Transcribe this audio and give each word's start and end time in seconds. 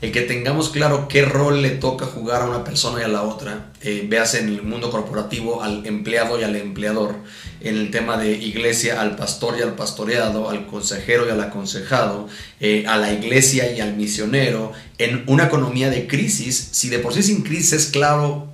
el 0.00 0.12
que 0.12 0.22
tengamos 0.22 0.70
claro 0.70 1.08
qué 1.08 1.22
rol 1.22 1.60
le 1.60 1.70
toca 1.70 2.06
jugar 2.06 2.42
a 2.42 2.48
una 2.48 2.64
persona 2.64 3.00
y 3.00 3.04
a 3.04 3.08
la 3.08 3.22
otra, 3.22 3.70
eh, 3.82 4.06
veas 4.08 4.34
en 4.34 4.48
el 4.48 4.62
mundo 4.62 4.90
corporativo 4.90 5.62
al 5.62 5.86
empleado 5.86 6.40
y 6.40 6.42
al 6.44 6.56
empleador, 6.56 7.16
en 7.60 7.76
el 7.76 7.90
tema 7.90 8.16
de 8.16 8.32
iglesia 8.32 9.00
al 9.02 9.16
pastor 9.16 9.56
y 9.58 9.62
al 9.62 9.74
pastoreado, 9.74 10.48
al 10.48 10.66
consejero 10.66 11.26
y 11.26 11.30
al 11.30 11.40
aconsejado, 11.40 12.28
eh, 12.60 12.84
a 12.86 12.96
la 12.96 13.12
iglesia 13.12 13.70
y 13.72 13.80
al 13.80 13.94
misionero, 13.94 14.72
en 14.96 15.22
una 15.26 15.44
economía 15.44 15.90
de 15.90 16.06
crisis, 16.06 16.70
si 16.72 16.88
de 16.88 16.98
por 16.98 17.12
sí 17.12 17.22
sin 17.22 17.42
crisis 17.42 17.72
es 17.74 17.86
claro 17.86 18.48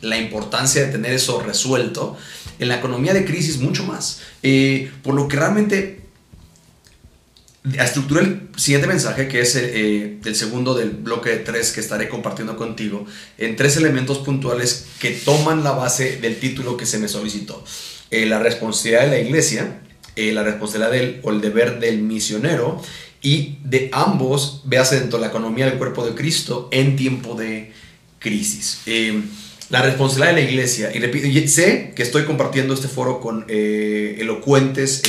la 0.00 0.18
importancia 0.18 0.84
de 0.84 0.90
tener 0.90 1.12
eso 1.12 1.40
resuelto, 1.40 2.16
en 2.58 2.68
la 2.68 2.76
economía 2.76 3.14
de 3.14 3.24
crisis 3.24 3.58
mucho 3.58 3.84
más. 3.84 4.20
Eh, 4.42 4.90
por 5.02 5.14
lo 5.14 5.28
que 5.28 5.36
realmente 5.36 5.99
estructuré 7.64 8.22
el 8.22 8.48
siguiente 8.56 8.88
mensaje, 8.88 9.28
que 9.28 9.40
es 9.40 9.54
eh, 9.56 10.18
el 10.24 10.34
segundo 10.34 10.74
del 10.74 10.90
bloque 10.90 11.30
de 11.30 11.36
tres 11.36 11.72
que 11.72 11.80
estaré 11.80 12.08
compartiendo 12.08 12.56
contigo, 12.56 13.04
en 13.38 13.56
tres 13.56 13.76
elementos 13.76 14.18
puntuales 14.18 14.86
que 14.98 15.10
toman 15.10 15.62
la 15.62 15.72
base 15.72 16.18
del 16.18 16.36
título 16.36 16.76
que 16.76 16.86
se 16.86 16.98
me 16.98 17.08
solicitó. 17.08 17.62
Eh, 18.10 18.26
la 18.26 18.38
responsabilidad 18.38 19.02
de 19.02 19.08
la 19.08 19.18
iglesia, 19.18 19.82
eh, 20.16 20.32
la 20.32 20.42
responsabilidad 20.42 20.92
del, 20.92 21.20
o 21.22 21.30
el 21.30 21.40
deber 21.40 21.80
del 21.80 22.02
misionero, 22.02 22.80
y 23.22 23.58
de 23.64 23.90
ambos, 23.92 24.62
véase 24.64 24.98
dentro 24.98 25.18
de 25.18 25.26
la 25.26 25.28
economía 25.28 25.66
del 25.66 25.76
cuerpo 25.76 26.06
de 26.06 26.14
Cristo 26.14 26.68
en 26.72 26.96
tiempo 26.96 27.34
de 27.34 27.72
crisis. 28.18 28.80
la 29.68 29.82
responsabilidad 29.82 30.34
de 30.34 30.42
la 30.42 30.50
iglesia, 30.50 30.90
y 30.94 30.98
repito, 30.98 31.28
sé 31.48 31.92
que 31.94 32.02
estoy 32.02 32.24
compartiendo 32.24 32.74
este 32.74 32.88
foro 32.88 33.20
con 33.20 33.44
elocuentes, 33.48 35.02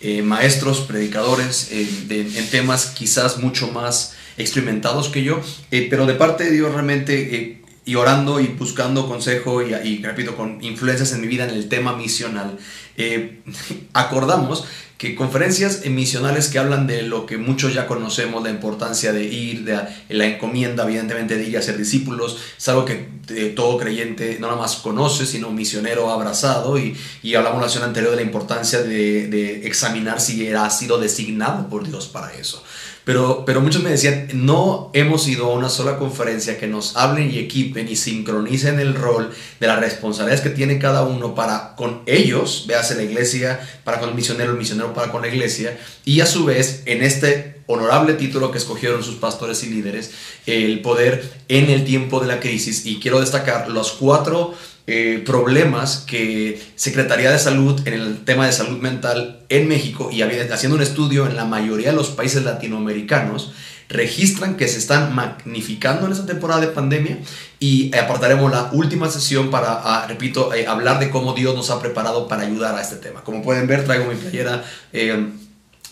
eh, 0.00 0.22
maestros, 0.22 0.80
predicadores 0.80 1.70
eh, 1.72 1.88
en 2.10 2.50
temas 2.50 2.86
quizás 2.86 3.38
mucho 3.38 3.68
más 3.68 4.14
experimentados 4.36 5.08
que 5.08 5.22
yo, 5.22 5.40
eh, 5.70 5.86
pero 5.88 6.04
de 6.04 6.12
parte 6.14 6.44
de 6.44 6.50
Dios 6.50 6.70
realmente 6.72 7.62
y 7.86 7.94
orando 7.94 8.38
y 8.38 8.48
buscando 8.48 9.08
consejo 9.08 9.62
y, 9.62 9.72
y, 9.72 10.02
repito, 10.02 10.36
con 10.36 10.62
influencias 10.62 11.12
en 11.12 11.22
mi 11.22 11.28
vida 11.28 11.44
en 11.44 11.50
el 11.50 11.70
tema 11.70 11.96
misional, 11.96 12.58
acordamos 13.94 14.66
que 14.98 15.14
conferencias 15.14 15.84
misionales 15.86 16.48
que 16.48 16.58
hablan 16.58 16.86
de 16.86 17.02
lo 17.02 17.26
que 17.26 17.36
muchos 17.36 17.74
ya 17.74 17.86
conocemos, 17.86 18.42
la 18.42 18.50
importancia 18.50 19.12
de 19.12 19.24
ir, 19.24 19.64
de 19.64 19.78
la 20.08 20.26
encomienda, 20.26 20.84
evidentemente, 20.84 21.36
de 21.36 21.44
ir 21.44 21.58
a 21.58 21.62
ser 21.62 21.76
discípulos, 21.76 22.38
es 22.56 22.68
algo 22.68 22.84
que 22.86 23.08
eh, 23.28 23.52
todo 23.54 23.76
creyente 23.76 24.38
no 24.40 24.46
nada 24.46 24.58
más 24.58 24.76
conoce, 24.76 25.26
sino 25.26 25.50
misionero 25.50 26.10
abrazado, 26.10 26.78
y, 26.78 26.96
y 27.22 27.34
hablamos 27.34 27.60
la 27.60 27.68
sesión 27.68 27.84
anterior 27.84 28.12
de 28.12 28.16
la 28.16 28.22
importancia 28.22 28.82
de, 28.82 29.28
de 29.28 29.66
examinar 29.66 30.20
si 30.20 30.48
ha 30.48 30.70
sido 30.70 30.98
designado 30.98 31.68
por 31.68 31.86
Dios 31.86 32.06
para 32.06 32.32
eso. 32.32 32.62
Pero, 33.06 33.44
pero 33.46 33.60
muchos 33.60 33.84
me 33.84 33.90
decían, 33.90 34.26
no 34.32 34.90
hemos 34.92 35.28
ido 35.28 35.46
a 35.46 35.54
una 35.54 35.68
sola 35.68 35.96
conferencia 35.96 36.58
que 36.58 36.66
nos 36.66 36.96
hablen 36.96 37.30
y 37.30 37.38
equipen 37.38 37.86
y 37.86 37.94
sincronicen 37.94 38.80
el 38.80 38.96
rol 38.96 39.32
de 39.60 39.66
las 39.68 39.78
responsabilidades 39.78 40.40
que 40.40 40.50
tiene 40.50 40.80
cada 40.80 41.04
uno 41.04 41.32
para 41.32 41.76
con 41.76 42.02
ellos, 42.06 42.64
véase 42.66 42.96
la 42.96 43.04
iglesia, 43.04 43.60
para 43.84 44.00
con 44.00 44.08
el 44.08 44.16
misionero, 44.16 44.50
el 44.50 44.58
misionero 44.58 44.92
para 44.92 45.12
con 45.12 45.22
la 45.22 45.28
iglesia, 45.28 45.78
y 46.04 46.18
a 46.18 46.26
su 46.26 46.44
vez 46.46 46.82
en 46.86 47.04
este 47.04 47.62
honorable 47.68 48.14
título 48.14 48.50
que 48.50 48.58
escogieron 48.58 49.04
sus 49.04 49.14
pastores 49.14 49.62
y 49.62 49.70
líderes, 49.70 50.10
el 50.46 50.80
poder 50.80 51.30
en 51.46 51.70
el 51.70 51.84
tiempo 51.84 52.18
de 52.18 52.26
la 52.26 52.40
crisis. 52.40 52.86
Y 52.86 52.98
quiero 52.98 53.20
destacar 53.20 53.68
los 53.68 53.92
cuatro 53.92 54.52
eh, 54.88 55.20
problemas 55.26 56.04
que 56.06 56.62
Secretaría 56.76 57.32
de 57.32 57.40
Salud 57.40 57.80
en 57.88 57.94
el 57.94 58.24
tema 58.24 58.46
de 58.46 58.52
salud 58.52 58.78
mental 58.78 59.40
en 59.48 59.66
México 59.66 60.10
y 60.12 60.22
haciendo 60.22 60.76
un 60.76 60.82
estudio 60.82 61.26
en 61.26 61.34
la 61.34 61.44
mayoría 61.44 61.90
de 61.90 61.96
los 61.96 62.10
países 62.10 62.44
latinoamericanos, 62.44 63.52
registran 63.88 64.56
que 64.56 64.68
se 64.68 64.78
están 64.78 65.12
magnificando 65.12 66.06
en 66.06 66.12
esta 66.12 66.26
temporada 66.26 66.60
de 66.60 66.68
pandemia 66.68 67.18
y 67.58 67.92
apartaremos 67.96 68.48
la 68.52 68.70
última 68.72 69.10
sesión 69.10 69.50
para, 69.50 69.72
ah, 69.72 70.06
repito, 70.06 70.54
eh, 70.54 70.68
hablar 70.68 71.00
de 71.00 71.10
cómo 71.10 71.34
Dios 71.34 71.56
nos 71.56 71.70
ha 71.70 71.80
preparado 71.80 72.28
para 72.28 72.42
ayudar 72.42 72.76
a 72.76 72.80
este 72.80 72.94
tema. 72.94 73.24
Como 73.24 73.42
pueden 73.42 73.66
ver, 73.66 73.84
traigo 73.84 74.04
mi 74.04 74.14
playera. 74.14 74.64
Eh, 74.92 75.30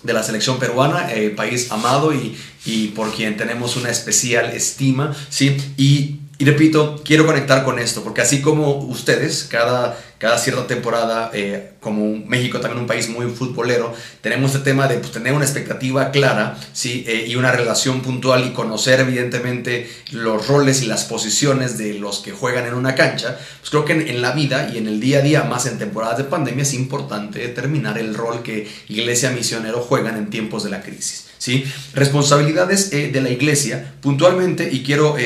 de 0.05 0.13
la 0.13 0.23
selección 0.23 0.59
peruana, 0.59 1.09
país 1.35 1.73
amado 1.73 2.13
y, 2.13 2.37
y, 2.67 2.89
por 2.89 3.11
quien 3.15 3.39
tenemos 3.39 3.75
una 3.77 3.89
especial 3.89 4.51
estima, 4.51 5.17
¿sí? 5.31 5.57
Y 5.79 6.21
repito, 6.45 7.01
quiero 7.05 7.27
conectar 7.27 7.65
con 7.65 7.79
esto, 7.79 8.03
porque 8.03 8.21
así 8.21 8.41
como 8.41 8.79
ustedes, 8.79 9.45
cada, 9.45 9.97
cada 10.19 10.39
cierta 10.39 10.67
temporada, 10.67 11.31
eh, 11.33 11.75
como 11.81 12.17
México 12.27 12.59
también 12.59 12.81
un 12.81 12.87
país 12.87 13.09
muy 13.09 13.27
futbolero, 13.27 13.93
tenemos 14.21 14.53
este 14.53 14.65
tema 14.65 14.89
de 14.89 14.97
pues, 14.97 15.13
tener 15.13 15.33
una 15.33 15.45
expectativa 15.45 16.11
clara 16.11 16.59
¿sí? 16.73 17.05
Eh, 17.07 17.27
y 17.29 17.37
una 17.37 17.53
relación 17.53 18.01
puntual 18.01 18.47
y 18.47 18.51
conocer 18.51 19.01
evidentemente 19.01 19.89
los 20.11 20.49
roles 20.49 20.83
y 20.83 20.87
las 20.87 21.05
posiciones 21.05 21.79
de 21.79 21.95
los 21.95 22.19
que 22.19 22.33
juegan 22.33 22.67
en 22.67 22.75
una 22.75 22.95
cancha, 22.95 23.39
pues 23.61 23.71
creo 23.71 23.85
que 23.85 23.93
en, 23.93 24.23
la 24.23 24.33
vida 24.33 24.71
y 24.73 24.79
en 24.79 24.89
el 24.89 24.99
día 24.99 25.19
a 25.19 25.23
día, 25.23 25.43
más 25.45 25.67
en 25.67 25.79
temporadas 25.79 26.19
de 26.19 26.25
pandemia, 26.25 26.63
es 26.63 26.75
importante 26.75 27.39
determinar 27.39 27.99
el 27.99 28.15
rol 28.15 28.43
que 28.43 28.69
iglesia 28.89 29.31
misionero 29.31 29.81
juegan 29.81 30.17
en 30.17 30.31
tiempos 30.31 30.65
de 30.65 30.71
la 30.71 30.83
crisis. 30.83 31.27
¿sí? 31.39 31.65
Responsabilidades 31.93 32.93
eh, 32.93 33.11
de 33.13 33.21
la 33.21 33.31
iglesia, 33.31 33.95
puntualmente, 34.01 34.69
y 34.73 34.83
quiero 34.83 35.17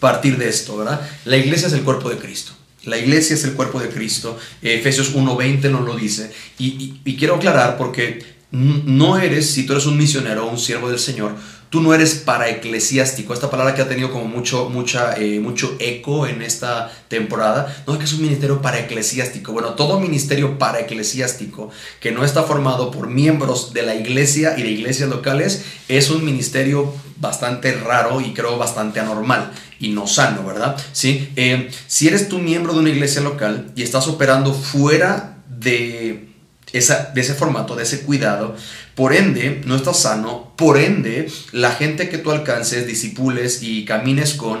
partir 0.00 0.38
de 0.38 0.48
esto, 0.48 0.76
¿verdad? 0.76 1.00
La 1.24 1.36
iglesia 1.36 1.68
es 1.68 1.74
el 1.74 1.82
cuerpo 1.82 2.10
de 2.10 2.16
Cristo. 2.16 2.52
La 2.84 2.96
iglesia 2.96 3.34
es 3.34 3.44
el 3.44 3.52
cuerpo 3.52 3.78
de 3.78 3.90
Cristo. 3.90 4.38
Efesios 4.62 5.14
1.20 5.14 5.70
nos 5.70 5.84
lo 5.84 5.96
dice. 5.96 6.32
Y, 6.58 6.94
quiero 7.18 7.36
aclarar 7.36 7.76
porque 7.76 8.24
no 8.50 9.18
eres, 9.18 9.50
si 9.50 9.66
tú 9.66 9.74
eres 9.74 9.86
un 9.86 9.98
misionero 9.98 10.46
o 10.46 10.50
un 10.50 10.58
siervo 10.58 10.88
del 10.88 10.98
Señor, 10.98 11.34
tú 11.68 11.82
no 11.82 11.92
eres 11.92 12.14
para 12.14 12.48
eclesiástico. 12.48 13.34
Esta 13.34 13.50
palabra 13.50 13.74
que 13.74 13.82
ha 13.82 13.88
tenido 13.88 14.10
como 14.10 14.24
mucho, 14.24 14.70
mucha, 14.70 15.14
eh, 15.18 15.40
mucho 15.40 15.76
eco 15.78 16.26
en 16.26 16.40
esta 16.40 16.90
temporada. 17.08 17.84
No 17.86 17.92
es 17.92 17.98
que 17.98 18.06
es 18.06 18.14
un 18.14 18.22
ministerio 18.22 18.62
para 18.62 18.80
eclesiástico. 18.80 19.52
Bueno, 19.52 19.74
todo 19.74 20.00
ministerio 20.00 20.58
para 20.58 20.80
eclesiástico 20.80 21.70
que 22.00 22.12
no 22.12 22.24
está 22.24 22.44
formado 22.44 22.90
por 22.90 23.08
miembros 23.08 23.74
de 23.74 23.82
la 23.82 23.94
iglesia 23.94 24.54
y 24.56 24.62
de 24.62 24.70
iglesias 24.70 25.10
locales 25.10 25.64
es 25.88 26.08
un 26.08 26.24
ministerio 26.24 26.94
bastante 27.18 27.72
raro 27.72 28.22
y 28.22 28.32
creo 28.32 28.56
bastante 28.56 28.98
anormal 29.00 29.52
y 29.80 29.88
no 29.88 30.06
sano, 30.06 30.44
¿verdad? 30.44 30.76
¿Sí? 30.92 31.30
Eh, 31.34 31.70
si 31.86 32.06
eres 32.06 32.28
tú 32.28 32.38
miembro 32.38 32.74
de 32.74 32.80
una 32.80 32.90
iglesia 32.90 33.22
local 33.22 33.72
y 33.74 33.82
estás 33.82 34.06
operando 34.06 34.52
fuera 34.52 35.38
de, 35.48 36.28
esa, 36.72 37.10
de 37.14 37.20
ese 37.22 37.34
formato, 37.34 37.74
de 37.74 37.82
ese 37.82 38.02
cuidado, 38.02 38.54
por 38.94 39.14
ende 39.14 39.62
no 39.64 39.74
estás 39.74 40.00
sano, 40.00 40.52
por 40.56 40.78
ende 40.78 41.32
la 41.52 41.72
gente 41.72 42.10
que 42.10 42.18
tú 42.18 42.30
alcances, 42.30 42.86
disipules 42.86 43.62
y 43.62 43.86
camines 43.86 44.34
con, 44.34 44.60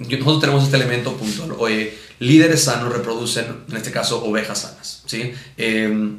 nosotros 0.00 0.40
tenemos 0.40 0.64
este 0.64 0.76
elemento 0.76 1.16
puntual, 1.16 1.56
líderes 2.18 2.64
sanos 2.64 2.92
reproducen, 2.92 3.46
en 3.68 3.76
este 3.76 3.92
caso, 3.92 4.24
ovejas 4.24 4.62
sanas, 4.62 5.02
¿sí? 5.06 5.32
Eh, 5.56 6.16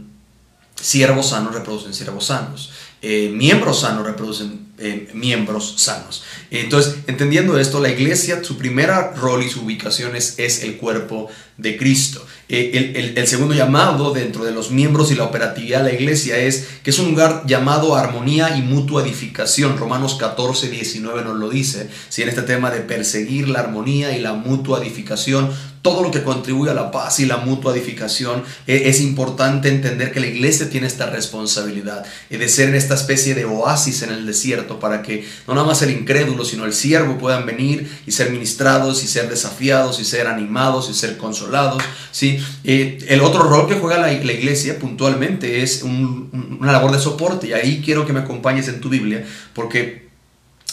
siervos 0.81 1.29
sanos 1.29 1.53
reproducen 1.53 1.93
siervos 1.93 2.25
sanos. 2.27 2.71
Eh, 3.01 3.31
miembros 3.33 3.81
sanos 3.81 4.05
reproducen 4.05 4.67
eh, 4.79 5.09
miembros 5.13 5.75
sanos. 5.77 6.23
Entonces, 6.51 6.95
entendiendo 7.07 7.59
esto, 7.59 7.79
la 7.79 7.89
iglesia, 7.89 8.43
su 8.43 8.57
primera 8.57 9.13
rol 9.13 9.43
y 9.43 9.49
su 9.49 9.61
ubicación 9.61 10.15
es, 10.15 10.37
el 10.63 10.77
cuerpo 10.77 11.29
de 11.57 11.77
Cristo. 11.77 12.25
Eh, 12.51 13.13
el, 13.15 13.27
segundo 13.27 13.53
llamado 13.53 14.11
dentro 14.11 14.43
de 14.43 14.51
los 14.51 14.71
miembros 14.71 15.11
y 15.11 15.15
la 15.15 15.25
operatividad 15.25 15.83
de 15.83 15.91
la 15.91 15.93
iglesia 15.93 16.35
es 16.39 16.67
que 16.83 16.89
es 16.89 16.97
un 16.97 17.11
lugar 17.11 17.43
llamado 17.45 17.95
armonía 17.95 18.57
y 18.57 18.63
mutua 18.63 19.03
edificación. 19.03 19.77
Romanos 19.77 20.15
14, 20.15 20.67
19 20.71 21.23
nos 21.23 21.37
lo 21.37 21.47
dice. 21.47 21.87
Si 22.09 22.23
en 22.23 22.29
este 22.29 22.41
tema 22.41 22.71
de 22.71 22.79
perseguir 22.79 23.49
la 23.49 23.59
armonía 23.59 24.17
y 24.17 24.21
la 24.21 24.33
mutua 24.33 24.79
edificación, 24.81 25.51
todo 25.81 26.03
lo 26.03 26.11
que 26.11 26.23
contribuye 26.23 26.71
a 26.71 26.73
la 26.73 26.91
paz 26.91 27.19
y 27.19 27.25
la 27.25 27.37
mutua 27.37 27.73
edificación, 27.73 28.43
es 28.67 28.99
importante 28.99 29.69
entender 29.69 30.11
que 30.11 30.19
la 30.19 30.27
iglesia 30.27 30.69
tiene 30.69 30.87
esta 30.87 31.05
responsabilidad 31.05 32.05
de 32.29 32.49
ser 32.49 32.69
en 32.69 32.75
esta 32.75 32.95
especie 32.95 33.33
de 33.33 33.45
oasis 33.45 34.01
en 34.01 34.11
el 34.11 34.25
desierto 34.25 34.79
para 34.79 35.01
que 35.01 35.25
no 35.47 35.53
nada 35.53 35.67
más 35.67 35.81
el 35.81 35.91
incrédulo, 35.91 36.43
sino 36.43 36.65
el 36.65 36.73
siervo 36.73 37.17
puedan 37.17 37.45
venir 37.45 37.89
y 38.05 38.11
ser 38.11 38.31
ministrados 38.31 39.03
y 39.03 39.07
ser 39.07 39.29
desafiados 39.29 39.99
y 40.01 40.05
ser 40.05 40.27
animados 40.27 40.89
y 40.89 40.93
ser 40.93 41.17
consolados. 41.17 41.81
¿sí? 42.11 42.38
Eh, 42.63 42.99
el 43.07 43.21
otro 43.21 43.43
rol 43.43 43.67
que 43.67 43.75
juega 43.75 43.97
la, 43.97 44.11
iglesia 44.11 44.79
puntualmente 44.79 45.61
es 45.61 45.83
una 45.83 46.71
labor 46.71 46.91
de 46.91 46.99
soporte 46.99 47.47
y 47.47 47.53
ahí 47.53 47.81
quiero 47.83 48.05
que 48.05 48.13
me 48.13 48.19
acompañes 48.19 48.67
en 48.67 48.81
tu 48.81 48.89
Biblia 48.89 49.25
porque 49.53 50.09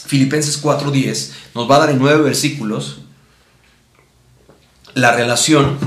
Filipenses 0.06 0.62
4.10 0.62 1.30
nos 1.54 1.70
va 1.70 1.76
a 1.76 1.80
dar 1.80 1.90
en 1.90 1.98
nueve 1.98 2.22
versículos 2.22 3.00
la 4.94 5.12
relación 5.12 5.78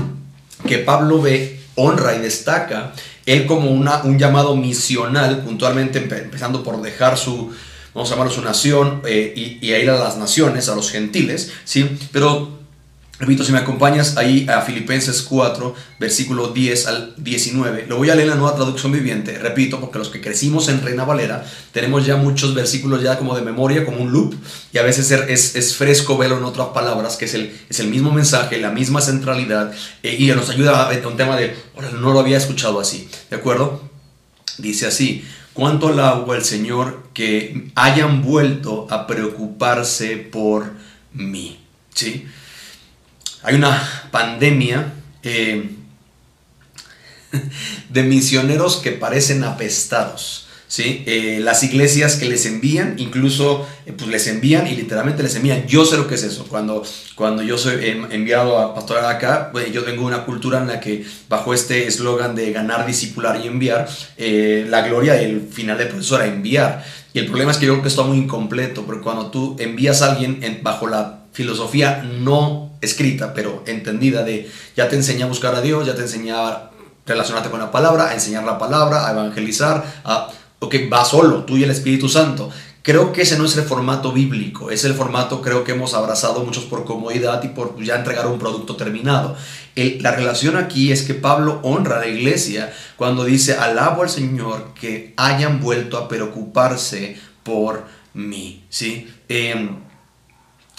que 0.66 0.78
Pablo 0.78 1.20
ve, 1.20 1.60
honra 1.74 2.14
y 2.14 2.20
destaca, 2.20 2.92
él 3.26 3.46
como 3.46 3.70
una, 3.70 4.02
un 4.02 4.18
llamado 4.18 4.54
misional, 4.56 5.42
puntualmente 5.42 5.98
empezando 5.98 6.62
por 6.62 6.80
dejar 6.80 7.18
su, 7.18 7.50
vamos 7.94 8.08
a 8.10 8.14
llamarlo 8.14 8.32
su 8.32 8.42
nación, 8.42 9.02
eh, 9.04 9.32
y, 9.34 9.66
y, 9.66 9.72
a 9.72 9.78
ir 9.78 9.90
a 9.90 9.98
las 9.98 10.16
naciones, 10.16 10.68
a 10.68 10.76
los 10.76 10.90
gentiles, 10.90 11.52
¿sí? 11.64 11.98
Pero 12.12 12.59
Repito, 13.20 13.44
si 13.44 13.52
me 13.52 13.58
acompañas 13.58 14.16
ahí 14.16 14.46
a 14.48 14.62
Filipenses 14.62 15.20
4, 15.20 15.74
versículo 15.98 16.48
10 16.48 16.86
al 16.86 17.14
19, 17.18 17.84
lo 17.86 17.98
voy 17.98 18.08
a 18.08 18.14
leer 18.14 18.28
en 18.28 18.30
la 18.30 18.36
nueva 18.40 18.56
traducción 18.56 18.92
viviente. 18.92 19.38
Repito, 19.38 19.78
porque 19.78 19.98
los 19.98 20.08
que 20.08 20.22
crecimos 20.22 20.70
en 20.70 20.82
Reina 20.82 21.04
Valera 21.04 21.44
tenemos 21.70 22.06
ya 22.06 22.16
muchos 22.16 22.54
versículos 22.54 23.02
ya 23.02 23.18
como 23.18 23.36
de 23.36 23.42
memoria, 23.42 23.84
como 23.84 23.98
un 23.98 24.10
loop, 24.10 24.34
y 24.72 24.78
a 24.78 24.82
veces 24.82 25.10
es, 25.10 25.54
es 25.54 25.76
fresco 25.76 26.16
verlo 26.16 26.38
en 26.38 26.44
otras 26.44 26.68
palabras, 26.68 27.18
que 27.18 27.26
es 27.26 27.34
el, 27.34 27.54
es 27.68 27.78
el 27.80 27.88
mismo 27.88 28.10
mensaje, 28.10 28.58
la 28.58 28.70
misma 28.70 29.02
centralidad, 29.02 29.70
eh, 30.02 30.16
y 30.18 30.28
nos 30.28 30.48
ayuda 30.48 30.88
a 30.88 31.08
un 31.08 31.16
tema 31.18 31.36
de, 31.36 31.54
no 32.00 32.14
lo 32.14 32.20
había 32.20 32.38
escuchado 32.38 32.80
así, 32.80 33.06
¿de 33.28 33.36
acuerdo? 33.36 33.82
Dice 34.56 34.86
así, 34.86 35.26
cuánto 35.52 35.88
alabo 35.88 36.32
al 36.32 36.42
Señor 36.42 37.02
que 37.12 37.70
hayan 37.74 38.22
vuelto 38.22 38.86
a 38.88 39.06
preocuparse 39.06 40.16
por 40.16 40.72
mí, 41.12 41.60
¿sí? 41.92 42.26
Hay 43.42 43.54
una 43.54 43.82
pandemia 44.10 44.92
eh, 45.22 45.70
de 47.88 48.02
misioneros 48.02 48.76
que 48.76 48.92
parecen 48.92 49.44
apestados. 49.44 50.46
¿sí? 50.68 51.02
Eh, 51.06 51.40
las 51.42 51.62
iglesias 51.62 52.16
que 52.16 52.26
les 52.26 52.44
envían, 52.44 52.96
incluso 52.98 53.66
eh, 53.86 53.94
pues 53.96 54.10
les 54.10 54.26
envían 54.26 54.66
y 54.66 54.76
literalmente 54.76 55.22
les 55.22 55.34
envían. 55.36 55.66
Yo 55.66 55.86
sé 55.86 55.96
lo 55.96 56.06
que 56.06 56.16
es 56.16 56.22
eso. 56.22 56.46
Cuando, 56.48 56.82
cuando 57.14 57.42
yo 57.42 57.56
soy 57.56 57.82
enviado 58.10 58.58
a 58.58 58.74
pastorar 58.74 59.06
acá, 59.06 59.50
yo 59.72 59.84
tengo 59.84 60.04
una 60.04 60.26
cultura 60.26 60.58
en 60.58 60.68
la 60.68 60.78
que 60.78 61.06
bajo 61.30 61.54
este 61.54 61.86
eslogan 61.86 62.34
de 62.34 62.52
ganar, 62.52 62.86
discipular 62.86 63.40
y 63.42 63.46
enviar, 63.46 63.88
la 64.18 64.82
gloria 64.82 65.20
y 65.20 65.24
el 65.24 65.48
final 65.48 65.78
del 65.78 65.88
proceso 65.88 66.16
era 66.16 66.26
enviar. 66.26 66.84
Y 67.14 67.20
el 67.20 67.26
problema 67.26 67.52
es 67.52 67.56
que 67.56 67.64
yo 67.64 67.72
creo 67.72 67.82
que 67.82 67.88
está 67.88 68.02
muy 68.02 68.18
incompleto, 68.18 68.84
porque 68.84 69.02
cuando 69.02 69.30
tú 69.30 69.56
envías 69.58 70.02
a 70.02 70.12
alguien 70.12 70.60
bajo 70.62 70.86
la 70.86 71.24
filosofía 71.32 72.02
no 72.02 72.69
escrita, 72.80 73.34
pero 73.34 73.62
entendida 73.66 74.22
de 74.22 74.50
ya 74.76 74.88
te 74.88 74.96
enseñé 74.96 75.24
a 75.24 75.26
buscar 75.26 75.54
a 75.54 75.60
Dios, 75.60 75.86
ya 75.86 75.94
te 75.94 76.02
enseñé 76.02 76.32
a 76.32 76.70
relacionarte 77.06 77.50
con 77.50 77.60
la 77.60 77.70
palabra, 77.70 78.10
a 78.10 78.14
enseñar 78.14 78.44
la 78.44 78.58
palabra, 78.58 79.06
a 79.06 79.12
evangelizar, 79.12 79.84
a, 80.04 80.30
ok, 80.58 80.74
va 80.92 81.04
solo, 81.04 81.44
tú 81.44 81.56
y 81.56 81.64
el 81.64 81.70
Espíritu 81.70 82.08
Santo. 82.08 82.50
Creo 82.82 83.12
que 83.12 83.22
ese 83.22 83.36
no 83.36 83.44
es 83.44 83.54
el 83.58 83.64
formato 83.64 84.10
bíblico, 84.10 84.70
es 84.70 84.84
el 84.84 84.94
formato 84.94 85.42
creo 85.42 85.64
que 85.64 85.72
hemos 85.72 85.92
abrazado 85.92 86.42
muchos 86.44 86.64
por 86.64 86.86
comodidad 86.86 87.42
y 87.42 87.48
por 87.48 87.78
ya 87.82 87.96
entregar 87.96 88.26
un 88.26 88.38
producto 88.38 88.76
terminado. 88.76 89.36
la 89.76 90.12
relación 90.12 90.56
aquí 90.56 90.90
es 90.90 91.02
que 91.02 91.12
Pablo 91.12 91.60
honra 91.62 91.96
a 91.96 92.00
la 92.00 92.06
iglesia 92.06 92.72
cuando 92.96 93.24
dice, 93.24 93.54
alabo 93.54 94.02
al 94.02 94.08
Señor 94.08 94.72
que 94.72 95.12
hayan 95.18 95.60
vuelto 95.60 95.98
a 95.98 96.08
preocuparse 96.08 97.18
por 97.42 97.84
mí. 98.14 98.64
¿sí? 98.70 99.12
Em, 99.28 99.76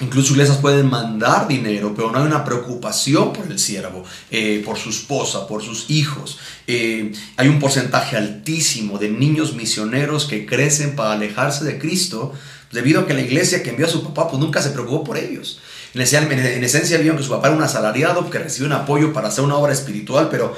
Incluso 0.01 0.33
iglesias 0.33 0.57
pueden 0.57 0.89
mandar 0.89 1.47
dinero, 1.47 1.93
pero 1.95 2.11
no 2.11 2.17
hay 2.17 2.25
una 2.25 2.43
preocupación 2.43 3.31
por 3.33 3.45
el 3.45 3.59
siervo, 3.59 4.03
eh, 4.31 4.61
por 4.65 4.77
su 4.77 4.89
esposa, 4.89 5.47
por 5.47 5.61
sus 5.61 5.89
hijos. 5.91 6.39
Eh, 6.65 7.13
hay 7.37 7.47
un 7.47 7.59
porcentaje 7.59 8.17
altísimo 8.17 8.97
de 8.97 9.09
niños 9.09 9.53
misioneros 9.53 10.25
que 10.25 10.47
crecen 10.47 10.95
para 10.95 11.13
alejarse 11.13 11.65
de 11.65 11.77
Cristo 11.77 12.33
debido 12.71 13.01
a 13.01 13.07
que 13.07 13.13
la 13.13 13.21
iglesia 13.21 13.61
que 13.61 13.69
envió 13.69 13.85
a 13.85 13.89
su 13.89 14.03
papá 14.03 14.27
pues 14.27 14.41
nunca 14.41 14.61
se 14.61 14.71
preocupó 14.71 15.03
por 15.03 15.17
ellos. 15.17 15.59
En 15.93 16.01
esencia, 16.01 16.55
en 16.55 16.63
esencia 16.63 16.97
vieron 16.97 17.17
que 17.17 17.23
su 17.23 17.29
papá 17.29 17.49
era 17.49 17.57
un 17.57 17.63
asalariado 17.63 18.29
que 18.29 18.39
recibió 18.39 18.67
un 18.67 18.73
apoyo 18.73 19.13
para 19.13 19.27
hacer 19.27 19.43
una 19.43 19.55
obra 19.55 19.73
espiritual, 19.73 20.29
pero 20.31 20.55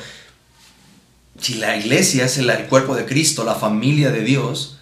si 1.39 1.55
la 1.55 1.75
iglesia 1.75 2.25
es 2.25 2.37
el, 2.37 2.49
cuerpo 2.67 2.95
de 2.95 3.05
Cristo, 3.05 3.43
la 3.43 3.55
familia 3.55 4.11
de 4.11 4.21
Dios, 4.21 4.77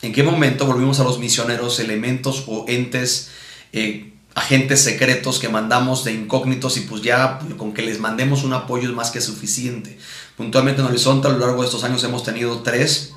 ¿en 0.00 0.12
qué 0.14 0.22
momento 0.22 0.64
volvimos 0.64 1.00
a 1.00 1.04
los 1.04 1.18
misioneros 1.18 1.80
elementos 1.80 2.44
o 2.46 2.64
entes 2.68 3.30
eh, 3.72 4.12
agentes 4.34 4.82
secretos 4.82 5.38
que 5.38 5.48
mandamos 5.48 6.04
de 6.04 6.12
incógnitos 6.12 6.76
y 6.76 6.80
pues 6.80 7.02
ya 7.02 7.38
con 7.56 7.72
que 7.72 7.82
les 7.82 8.00
mandemos 8.00 8.44
un 8.44 8.52
apoyo 8.52 8.88
es 8.88 8.94
más 8.94 9.10
que 9.10 9.20
suficiente. 9.20 9.98
Puntualmente 10.36 10.82
en 10.82 10.88
Horizonte 10.88 11.28
a 11.28 11.30
lo 11.30 11.38
largo 11.38 11.62
de 11.62 11.66
estos 11.66 11.84
años 11.84 12.04
hemos 12.04 12.22
tenido 12.22 12.60
tres 12.60 13.14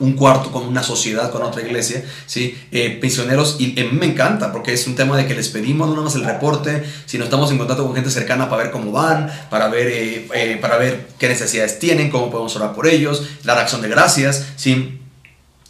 un 0.00 0.14
cuarto 0.14 0.50
con 0.50 0.66
una 0.66 0.82
sociedad, 0.82 1.30
con 1.30 1.42
otra 1.42 1.62
iglesia, 1.62 2.02
¿sí? 2.26 2.58
Eh, 2.72 2.98
pensioneros, 3.00 3.56
y 3.58 3.78
a 3.78 3.84
mí 3.84 3.92
me 3.92 4.06
encanta 4.06 4.50
porque 4.50 4.72
es 4.72 4.86
un 4.86 4.96
tema 4.96 5.16
de 5.16 5.26
que 5.26 5.34
les 5.34 5.48
pedimos 5.50 5.88
no 5.88 5.92
nada 5.94 6.06
más 6.06 6.14
el 6.14 6.24
reporte, 6.24 6.82
sino 7.06 7.24
estamos 7.24 7.50
en 7.50 7.58
contacto 7.58 7.84
con 7.84 7.94
gente 7.94 8.10
cercana 8.10 8.48
para 8.48 8.64
ver 8.64 8.72
cómo 8.72 8.90
van, 8.90 9.30
para 9.50 9.68
ver, 9.68 9.88
eh, 9.88 10.58
para 10.60 10.78
ver 10.78 11.08
qué 11.18 11.28
necesidades 11.28 11.78
tienen, 11.78 12.10
cómo 12.10 12.30
podemos 12.30 12.56
orar 12.56 12.74
por 12.74 12.88
ellos, 12.88 13.22
dar 13.44 13.58
acción 13.58 13.82
de 13.82 13.88
gracias, 13.88 14.46
¿sí? 14.56 14.99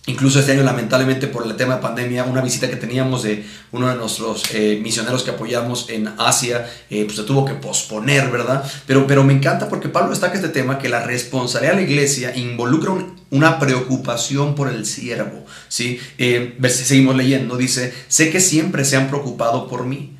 Incluso 0.07 0.41
este 0.41 0.53
año, 0.53 0.63
lamentablemente, 0.63 1.27
por 1.27 1.47
el 1.47 1.55
tema 1.57 1.77
de 1.77 1.83
pandemia, 1.83 2.25
una 2.25 2.41
visita 2.41 2.71
que 2.71 2.77
teníamos 2.77 3.23
de 3.23 3.45
uno 3.71 3.87
de 3.87 3.97
nuestros 3.97 4.43
eh, 4.55 4.81
misioneros 4.83 5.23
que 5.23 5.31
apoyamos 5.31 5.91
en 5.91 6.09
Asia, 6.17 6.69
eh, 6.89 7.05
pues 7.05 7.19
se 7.19 7.25
tuvo 7.25 7.45
que 7.45 7.53
posponer, 7.53 8.31
¿verdad? 8.31 8.65
Pero, 8.87 9.07
pero 9.07 9.25
me 9.25 9.35
encanta 9.35 9.69
porque 9.69 9.91
Pablo 9.91 10.11
destaca 10.11 10.37
este 10.37 10.49
tema, 10.49 10.79
que 10.79 10.89
la 10.89 11.05
responsabilidad 11.05 11.77
de 11.77 11.83
la 11.83 11.89
iglesia 11.89 12.35
involucra 12.35 12.95
una 13.29 13.59
preocupación 13.59 14.55
por 14.55 14.69
el 14.69 14.87
siervo, 14.87 15.45
¿sí? 15.69 16.01
Eh, 16.17 16.57
seguimos 16.69 17.15
leyendo, 17.15 17.59
dice, 17.59 17.93
sé 18.09 18.31
que 18.31 18.41
siempre 18.41 18.87
se 18.87 18.97
han 18.97 19.09
preocupado 19.09 19.69
por 19.69 19.85
mí, 19.85 20.17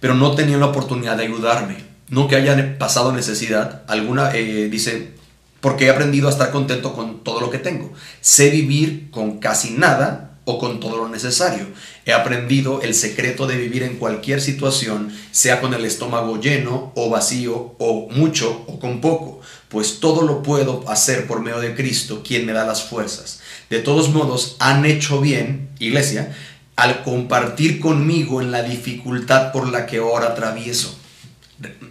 pero 0.00 0.14
no 0.14 0.34
tenían 0.34 0.58
la 0.58 0.66
oportunidad 0.66 1.16
de 1.16 1.26
ayudarme, 1.26 1.76
no 2.08 2.26
que 2.26 2.34
hayan 2.34 2.76
pasado 2.78 3.12
necesidad. 3.12 3.84
Alguna, 3.86 4.30
dice, 4.30 5.19
porque 5.60 5.86
he 5.86 5.90
aprendido 5.90 6.28
a 6.28 6.30
estar 6.30 6.50
contento 6.50 6.94
con 6.94 7.22
todo 7.22 7.40
lo 7.40 7.50
que 7.50 7.58
tengo. 7.58 7.92
Sé 8.20 8.50
vivir 8.50 9.10
con 9.10 9.38
casi 9.38 9.72
nada 9.72 10.30
o 10.44 10.58
con 10.58 10.80
todo 10.80 10.96
lo 10.96 11.08
necesario. 11.08 11.66
He 12.06 12.12
aprendido 12.12 12.80
el 12.82 12.94
secreto 12.94 13.46
de 13.46 13.56
vivir 13.56 13.82
en 13.82 13.96
cualquier 13.96 14.40
situación, 14.40 15.12
sea 15.30 15.60
con 15.60 15.74
el 15.74 15.84
estómago 15.84 16.40
lleno 16.40 16.92
o 16.96 17.10
vacío, 17.10 17.74
o 17.78 18.08
mucho 18.10 18.64
o 18.66 18.78
con 18.80 19.00
poco, 19.00 19.40
pues 19.68 20.00
todo 20.00 20.22
lo 20.22 20.42
puedo 20.42 20.84
hacer 20.88 21.26
por 21.26 21.40
medio 21.40 21.60
de 21.60 21.74
Cristo, 21.74 22.22
quien 22.26 22.46
me 22.46 22.52
da 22.52 22.66
las 22.66 22.82
fuerzas. 22.82 23.40
De 23.68 23.80
todos 23.80 24.10
modos, 24.10 24.56
han 24.58 24.84
hecho 24.84 25.20
bien, 25.20 25.68
iglesia, 25.78 26.34
al 26.74 27.02
compartir 27.02 27.78
conmigo 27.78 28.40
en 28.40 28.50
la 28.50 28.62
dificultad 28.62 29.52
por 29.52 29.68
la 29.68 29.86
que 29.86 29.98
ahora 29.98 30.28
atravieso. 30.28 30.98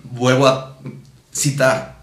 Vuelvo 0.03 0.47
a 0.47 0.79
citar 1.31 1.98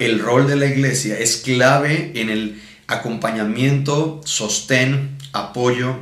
el 0.00 0.18
rol 0.18 0.48
de 0.48 0.56
la 0.56 0.66
iglesia 0.66 1.18
es 1.18 1.36
clave 1.36 2.12
en 2.14 2.30
el 2.30 2.60
acompañamiento, 2.88 4.20
sostén, 4.24 5.16
apoyo, 5.32 5.96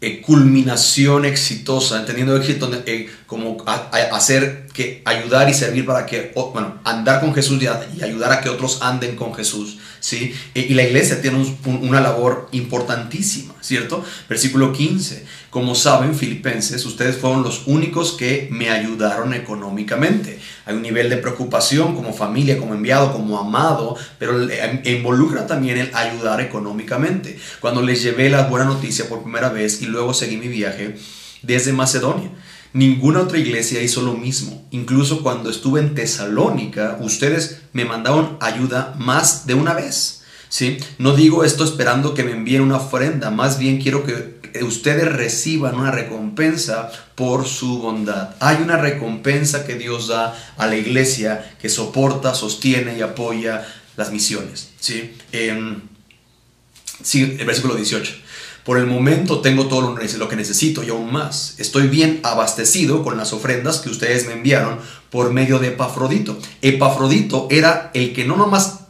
eh, 0.00 0.20
culminación 0.20 1.24
exitosa, 1.24 1.98
entendiendo 1.98 2.36
éxito 2.36 2.70
eh, 2.84 3.08
como 3.26 3.64
hacer 4.12 4.66
que 4.74 5.00
ayudar 5.06 5.48
y 5.48 5.54
servir 5.54 5.86
para 5.86 6.04
que, 6.04 6.32
bueno, 6.52 6.78
andar 6.84 7.20
con 7.20 7.32
Jesús 7.32 7.62
y, 7.62 8.02
ayudar 8.02 8.32
a 8.32 8.40
que 8.42 8.50
otros 8.50 8.80
anden 8.82 9.16
con 9.16 9.32
Jesús, 9.32 9.78
¿sí? 10.00 10.34
E, 10.54 10.60
y 10.60 10.74
la 10.74 10.82
iglesia 10.82 11.22
tiene 11.22 11.46
una 11.64 12.02
labor 12.02 12.48
importantísima, 12.52 13.54
¿cierto? 13.62 14.04
Versículo 14.28 14.72
15, 14.72 15.24
como 15.48 15.74
saben, 15.74 16.14
filipenses, 16.14 16.84
ustedes 16.84 17.16
fueron 17.16 17.42
los 17.42 17.62
únicos 17.66 18.12
que 18.12 18.48
me 18.50 18.68
ayudaron 18.68 19.32
económicamente. 19.32 20.38
Hay 20.66 20.74
un 20.74 20.82
nivel 20.82 21.10
de 21.10 21.18
preocupación 21.18 21.94
como 21.94 22.12
familia, 22.12 22.58
como 22.58 22.74
enviado, 22.74 23.12
como 23.12 23.38
amado, 23.38 23.96
pero 24.18 24.48
involucra 24.84 25.46
también 25.46 25.78
el 25.78 25.94
ayudar 25.94 26.40
económicamente. 26.40 27.38
Cuando 27.60 27.82
les 27.82 28.02
llevé 28.02 28.30
la 28.30 28.46
buena 28.48 28.64
noticia 28.64 29.08
por 29.08 29.22
primera 29.22 29.50
vez 29.50 29.82
y 29.82 29.86
luego 29.86 30.14
seguí 30.14 30.36
mi 30.36 30.48
viaje 30.48 30.96
desde 31.42 31.72
Macedonia. 31.72 32.30
Ninguna 32.72 33.20
otra 33.20 33.38
iglesia 33.38 33.82
hizo 33.82 34.02
lo 34.02 34.14
mismo. 34.14 34.66
Incluso 34.70 35.22
cuando 35.22 35.50
estuve 35.50 35.80
en 35.80 35.94
Tesalónica, 35.94 36.98
ustedes 37.00 37.60
me 37.72 37.84
mandaron 37.84 38.36
ayuda 38.40 38.94
más 38.98 39.46
de 39.46 39.54
una 39.54 39.74
vez. 39.74 40.22
¿sí? 40.48 40.78
No 40.98 41.14
digo 41.14 41.44
esto 41.44 41.62
esperando 41.64 42.14
que 42.14 42.24
me 42.24 42.32
envíen 42.32 42.62
una 42.62 42.76
ofrenda, 42.78 43.30
más 43.30 43.58
bien 43.58 43.80
quiero 43.80 44.04
que 44.04 44.33
ustedes 44.62 45.12
reciban 45.12 45.74
una 45.74 45.90
recompensa 45.90 46.90
por 47.14 47.46
su 47.46 47.78
bondad. 47.78 48.36
Hay 48.40 48.62
una 48.62 48.76
recompensa 48.76 49.66
que 49.66 49.74
Dios 49.74 50.08
da 50.08 50.36
a 50.56 50.66
la 50.66 50.76
iglesia 50.76 51.56
que 51.60 51.68
soporta, 51.68 52.34
sostiene 52.34 52.96
y 52.96 53.02
apoya 53.02 53.66
las 53.96 54.12
misiones. 54.12 54.70
¿sí? 54.78 55.16
Eh, 55.32 55.48
el 55.50 57.46
versículo 57.46 57.74
18. 57.74 58.12
Por 58.64 58.78
el 58.78 58.86
momento 58.86 59.40
tengo 59.40 59.66
todo 59.66 59.94
lo 59.94 60.28
que 60.28 60.36
necesito 60.36 60.82
y 60.82 60.88
aún 60.88 61.12
más. 61.12 61.56
Estoy 61.58 61.88
bien 61.88 62.20
abastecido 62.22 63.02
con 63.02 63.18
las 63.18 63.34
ofrendas 63.34 63.80
que 63.80 63.90
ustedes 63.90 64.26
me 64.26 64.32
enviaron 64.32 64.78
por 65.10 65.32
medio 65.32 65.58
de 65.58 65.68
Epafrodito. 65.68 66.38
Epafrodito 66.62 67.46
era 67.50 67.90
el 67.92 68.14
que 68.14 68.24
no 68.24 68.36
nomás 68.36 68.83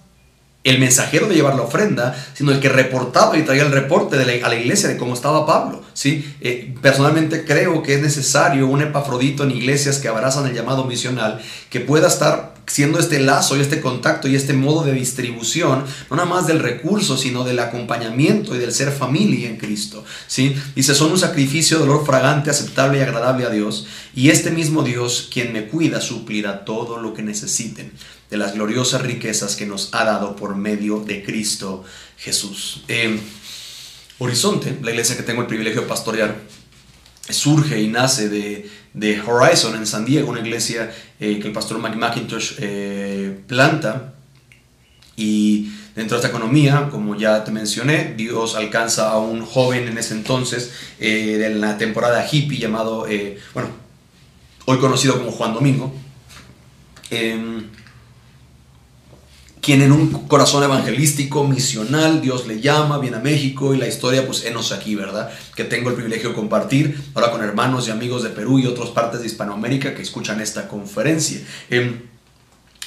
el 0.64 0.78
mensajero 0.78 1.28
de 1.28 1.35
llevar 1.35 1.54
la 1.54 1.62
ofrenda, 1.62 2.16
sino 2.33 2.50
el 2.50 2.59
que 2.59 2.71
reportaba 2.71 3.37
y 3.37 3.42
traía 3.42 3.62
el 3.62 3.71
reporte 3.71 4.16
de 4.16 4.42
a 4.42 4.49
la 4.49 4.56
iglesia 4.56 4.88
de 4.88 4.97
cómo 4.97 5.12
estaba 5.12 5.47
Pablo. 5.47 5.83
¿sí? 5.92 6.35
Eh, 6.40 6.75
personalmente 6.80 7.44
creo 7.44 7.83
que 7.83 7.94
es 7.94 8.00
necesario 8.00 8.66
un 8.66 8.80
epafrodito 8.80 9.44
en 9.44 9.50
iglesias 9.50 9.99
que 9.99 10.09
abrazan 10.09 10.47
el 10.47 10.54
llamado 10.54 10.85
misional, 10.85 11.40
que 11.68 11.80
pueda 11.80 12.09
estar 12.09 12.54
siendo 12.66 12.99
este 12.99 13.21
lazo 13.21 13.59
y 13.59 13.61
este 13.61 13.83
contacto 13.83 14.26
y 14.26 14.37
este 14.37 14.54
modo 14.54 14.85
de 14.85 14.92
distribución, 14.92 15.85
no 16.09 16.16
nada 16.16 16.28
más 16.28 16.47
del 16.47 16.61
recurso, 16.61 17.18
sino 17.18 17.44
del 17.44 17.59
acompañamiento 17.59 18.56
y 18.56 18.59
del 18.59 18.73
ser 18.73 18.90
familia 18.90 19.50
en 19.50 19.59
Cristo. 19.59 20.02
¿sí? 20.26 20.56
Dice, 20.75 20.94
son 20.94 21.12
un 21.12 21.18
sacrificio 21.18 21.76
de 21.76 21.85
olor 21.85 22.06
fragante, 22.06 22.49
aceptable 22.49 22.99
y 22.99 23.02
agradable 23.02 23.44
a 23.44 23.50
Dios, 23.50 23.87
y 24.14 24.30
este 24.30 24.50
mismo 24.50 24.83
Dios, 24.83 25.28
quien 25.30 25.52
me 25.52 25.66
cuida, 25.66 26.00
suplirá 26.00 26.64
todo 26.64 26.99
lo 27.00 27.12
que 27.12 27.23
necesiten 27.23 27.92
de 28.35 28.38
las 28.38 28.55
gloriosas 28.55 29.00
riquezas 29.03 29.55
que 29.55 29.64
nos 29.64 29.91
ha 29.93 30.03
dado 30.03 30.35
por 30.35 30.57
medio 30.57 30.99
de 30.99 31.23
Cristo 31.23 31.85
Jesús. 32.19 32.83
Eh, 32.88 33.21
Horizonte, 34.19 34.76
la 34.83 34.91
iglesia 34.91 35.17
que 35.17 35.23
tengo 35.23 35.43
el 35.43 35.47
privilegio 35.47 35.83
de 35.83 35.87
pastorear, 35.87 36.35
surge 37.29 37.81
y 37.81 37.87
nace 37.87 38.29
de, 38.29 38.69
de 38.93 39.21
Horizon 39.21 39.76
en 39.76 39.87
San 39.87 40.05
Diego, 40.05 40.31
una 40.31 40.41
iglesia 40.41 40.93
eh, 41.21 41.38
que 41.38 41.47
el 41.47 41.53
pastor 41.53 41.81
Mike 41.81 41.95
McIntosh 41.95 42.55
eh, 42.59 43.38
planta. 43.47 44.14
Y 45.14 45.71
dentro 45.95 46.17
de 46.17 46.25
esta 46.25 46.37
economía, 46.37 46.88
como 46.91 47.14
ya 47.14 47.45
te 47.45 47.53
mencioné, 47.53 48.14
Dios 48.17 48.57
alcanza 48.57 49.12
a 49.12 49.19
un 49.19 49.47
joven 49.47 49.87
en 49.87 49.97
ese 49.97 50.14
entonces 50.14 50.73
eh, 50.99 51.37
de 51.38 51.50
la 51.50 51.79
temporada 51.79 52.26
hippie 52.29 52.59
llamado, 52.59 53.07
bueno, 53.55 53.69
hoy 54.64 54.79
conocido 54.79 55.19
como 55.19 55.31
Juan 55.31 55.55
Domingo. 55.55 55.95
Em, 57.11 57.71
quien 59.64 59.80
en 59.80 59.92
un 59.92 60.11
corazón 60.28 60.62
evangelístico, 60.62 61.42
misional, 61.44 62.21
Dios 62.21 62.47
le 62.47 62.61
llama, 62.61 62.99
viene 62.99 63.16
a 63.16 63.21
México 63.21 63.73
y 63.73 63.78
la 63.78 63.88
historia, 63.88 64.26
pues 64.26 64.44
enos 64.44 64.73
aquí, 64.73 64.94
¿verdad? 64.94 65.30
Que 65.56 65.64
tengo 65.64 65.88
el 65.88 65.94
privilegio 65.94 66.28
de 66.28 66.35
compartir 66.35 67.02
ahora 67.14 67.30
con 67.30 67.42
hermanos 67.42 67.88
y 67.88 67.90
amigos 67.90 68.23
de 68.23 68.28
Perú 68.28 68.59
y 68.59 68.66
otras 68.66 68.90
partes 68.90 69.21
de 69.21 69.26
Hispanoamérica 69.26 69.94
que 69.94 70.02
escuchan 70.02 70.42
esta 70.42 70.68
conferencia. 70.68 71.40
Em, 71.71 72.02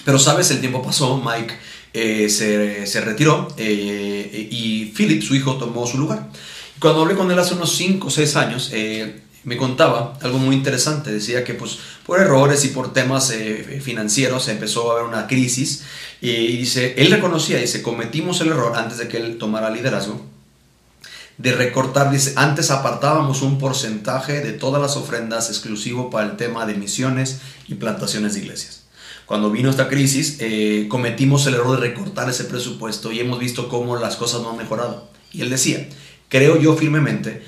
pero 0.05 0.19
sabes, 0.19 0.51
el 0.51 0.60
tiempo 0.60 0.84
pasó, 0.84 1.17
Mike 1.17 1.55
eh, 1.93 2.29
se, 2.29 3.01
retiró 3.01 3.48
eh, 3.57 4.48
y 4.51 4.93
Philip, 4.96 5.24
su 5.24 5.34
hijo, 5.34 5.57
tomó 5.57 5.88
su 5.88 5.98
lugar. 5.98 6.29
Cuando 6.79 7.01
hablé 7.01 7.15
con 7.15 7.31
él 7.31 7.39
hace 7.39 7.55
unos 7.55 7.75
5 7.75 8.05
o 8.05 8.12
6 8.12 8.36
años, 8.36 8.69
eh, 8.72 9.24
me 9.48 9.56
contaba 9.56 10.18
algo 10.22 10.39
muy 10.39 10.58
interesante. 10.58 11.10
Decía 11.10 11.46
que 11.46 11.54
pues 11.54 11.80
por 12.06 12.20
errores 12.20 12.66
y 12.66 12.68
por 12.68 12.92
temas 12.92 13.32
eh, 13.32 13.80
financieros 13.82 14.50
empezó 14.50 14.92
a 14.92 14.96
haber 14.96 15.08
una 15.08 15.25
crisis 15.25 15.84
y 16.20 16.58
dice, 16.58 16.96
él 16.98 17.10
reconocía, 17.10 17.58
dice, 17.58 17.82
cometimos 17.82 18.42
el 18.42 18.50
error 18.50 18.75
antes 18.75 18.98
de 18.98 19.08
que 19.08 19.16
él 19.16 19.38
tomara 19.38 19.70
liderazgo 19.70 20.22
de 21.38 21.54
recortar, 21.54 22.12
dice, 22.12 22.34
antes 22.36 22.72
apartábamos 22.72 23.42
un 23.42 23.58
porcentaje 23.58 24.42
de 24.42 24.51
todas 24.51 24.82
las 24.82 24.98
ofrendas 24.98 25.48
exclusivo 25.48 26.10
para 26.10 26.27
el 26.27 26.36
tema 26.36 26.66
de 26.66 26.74
misiones 26.74 27.39
y 27.70 27.75
plantaciones 27.75 28.34
de 28.34 28.42
iglesias. 28.42 28.84
Cuando 29.25 29.50
vino 29.50 29.70
esta 29.70 29.88
crisis, 29.88 30.38
eh, 30.42 30.88
cometimos 30.89 31.48
el 31.48 31.54
error 31.54 31.80
de 31.80 31.88
recortar 31.88 32.30
ese 32.30 32.44
presupuesto 32.44 33.13
y 33.13 33.22
hemos 33.22 33.39
visto 33.39 33.70
cómo 33.70 33.96
las 33.96 34.18
cosas 34.18 34.42
no 34.42 34.50
han 34.50 34.58
mejorado. 34.58 35.08
Y 35.32 35.42
él 35.42 35.50
decía, 35.50 35.88
creo 36.27 36.60
yo 36.60 36.75
firmemente 36.75 37.44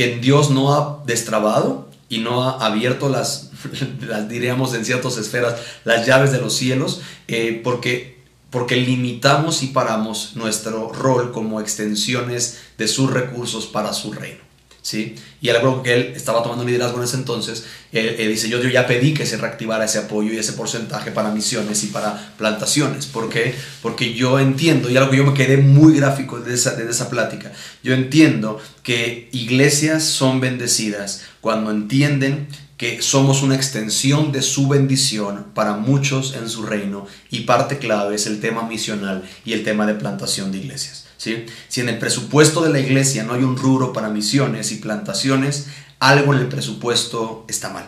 que 0.00 0.16
Dios 0.16 0.48
no 0.48 0.72
ha 0.72 1.02
destrabado 1.04 1.86
y 2.08 2.20
no 2.20 2.42
ha 2.42 2.64
abierto 2.64 3.10
las, 3.10 3.50
las 4.00 4.30
diríamos 4.30 4.72
en 4.72 4.86
ciertas 4.86 5.18
esferas, 5.18 5.60
las 5.84 6.06
llaves 6.06 6.32
de 6.32 6.40
los 6.40 6.54
cielos, 6.54 7.02
eh, 7.28 7.60
porque, 7.62 8.18
porque 8.48 8.76
limitamos 8.76 9.62
y 9.62 9.66
paramos 9.66 10.36
nuestro 10.36 10.90
rol 10.90 11.32
como 11.32 11.60
extensiones 11.60 12.60
de 12.78 12.88
sus 12.88 13.10
recursos 13.10 13.66
para 13.66 13.92
su 13.92 14.10
reino. 14.14 14.40
¿Sí? 14.82 15.14
Y 15.40 15.48
algo 15.48 15.82
que 15.82 15.94
él 15.94 16.12
estaba 16.14 16.42
tomando 16.42 16.64
liderazgo 16.64 16.98
en 16.98 17.04
ese 17.04 17.16
entonces, 17.16 17.64
él, 17.92 18.16
dice, 18.28 18.48
yo, 18.48 18.62
yo, 18.62 18.68
ya 18.68 18.86
pedí 18.86 19.14
que 19.14 19.26
se 19.26 19.36
reactivara 19.36 19.84
ese 19.84 19.98
apoyo 19.98 20.32
y 20.32 20.38
ese 20.38 20.52
porcentaje 20.52 21.10
para 21.10 21.30
misiones 21.30 21.82
y 21.84 21.88
para 21.88 22.34
plantaciones. 22.36 23.06
¿Por 23.06 23.28
qué? 23.28 23.54
Porque 23.82 24.14
yo 24.14 24.38
entiendo, 24.38 24.90
y 24.90 24.96
algo 24.96 25.10
que 25.10 25.16
yo 25.16 25.24
me 25.24 25.34
quedé 25.34 25.56
muy 25.56 25.96
gráfico 25.96 26.40
de 26.40 26.54
esa, 26.54 26.74
de 26.74 26.90
esa 26.90 27.10
plática, 27.10 27.52
yo 27.82 27.94
entiendo 27.94 28.60
que 28.82 29.28
iglesias 29.32 30.04
son 30.04 30.40
bendecidas 30.40 31.22
cuando 31.40 31.70
entienden 31.70 32.48
que 32.76 33.02
somos 33.02 33.42
una 33.42 33.56
extensión 33.56 34.32
de 34.32 34.40
su 34.40 34.66
bendición 34.66 35.48
para 35.52 35.74
muchos 35.74 36.34
en 36.34 36.48
su 36.48 36.62
reino 36.62 37.06
y 37.30 37.40
parte 37.40 37.76
clave 37.76 38.14
es 38.14 38.26
el 38.26 38.40
tema 38.40 38.66
misional 38.66 39.22
y 39.44 39.52
el 39.52 39.64
tema 39.64 39.86
de 39.86 39.94
plantación 39.94 40.50
de 40.50 40.58
iglesias. 40.58 41.09
Si 41.20 41.80
en 41.80 41.88
el 41.88 41.98
presupuesto 41.98 42.62
de 42.62 42.70
la 42.70 42.80
iglesia 42.80 43.24
no 43.24 43.34
hay 43.34 43.42
un 43.42 43.56
rubro 43.56 43.92
para 43.92 44.08
misiones 44.08 44.72
y 44.72 44.76
plantaciones, 44.76 45.66
algo 45.98 46.32
en 46.32 46.40
el 46.40 46.48
presupuesto 46.48 47.44
está 47.46 47.68
mal. 47.68 47.86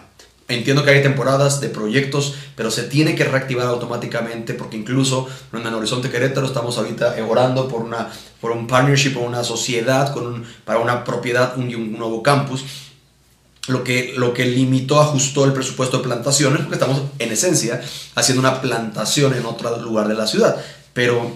Entiendo 0.49 0.85
que 0.85 0.91
hay 0.91 1.03
temporadas 1.03 1.63
de 1.63 1.71
proyectos, 1.71 2.35
pero 2.57 2.71
se 2.71 2.83
tiene 2.83 3.15
que 3.15 3.25
reactivar 3.25 3.69
automáticamente 3.69 4.53
porque 4.53 4.77
incluso 4.77 5.27
en 5.53 5.67
el 5.67 5.73
Horizonte 5.73 6.11
Querétaro 6.11 6.47
estamos 6.47 6.77
ahorita 6.77 7.17
orando 7.27 7.69
por, 7.69 7.81
una, 7.81 8.11
por 8.41 8.51
un 8.51 8.67
partnership 8.67 9.17
o 9.17 9.21
una 9.21 9.45
sociedad 9.45 10.13
con 10.13 10.45
para 10.67 10.81
una 10.81 11.05
propiedad, 11.05 11.57
un, 11.57 11.75
un 11.75 11.93
nuevo 11.93 12.23
campus 12.23 12.65
lo 13.69 13.85
que, 13.85 14.15
lo 14.17 14.35
que 14.35 14.45
limitó, 14.45 15.01
ajustó 15.01 15.45
el 15.45 15.53
presupuesto 15.53 15.99
de 15.99 16.05
plantaciones, 16.05 16.61
porque 16.63 16.75
estamos 16.75 17.03
en 17.19 17.31
esencia 17.31 17.81
haciendo 18.15 18.41
una 18.41 18.61
plantación 18.61 19.35
en 19.35 19.47
otro 19.47 19.79
lugar 19.81 20.09
de 20.09 20.15
la 20.15 20.27
ciudad. 20.27 20.57
Pero 20.93 21.33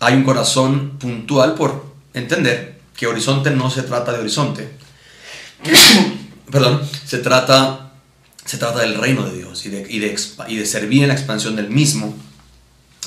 hay 0.00 0.14
un 0.14 0.24
corazón 0.24 0.98
puntual 0.98 1.54
por 1.54 1.94
entender 2.14 2.80
que 2.96 3.06
horizonte 3.06 3.50
no 3.50 3.70
se 3.70 3.82
trata 3.82 4.12
de 4.12 4.20
horizonte. 4.20 4.68
Perdón, 6.50 6.82
se 7.04 7.18
trata, 7.18 7.92
se 8.44 8.58
trata 8.58 8.80
del 8.80 8.94
reino 8.94 9.24
de 9.28 9.36
Dios 9.36 9.66
y 9.66 9.70
de, 9.70 9.86
y, 9.88 9.98
de, 9.98 10.16
y 10.48 10.56
de 10.56 10.66
servir 10.66 11.02
en 11.02 11.08
la 11.08 11.14
expansión 11.14 11.56
del 11.56 11.70
mismo. 11.70 12.14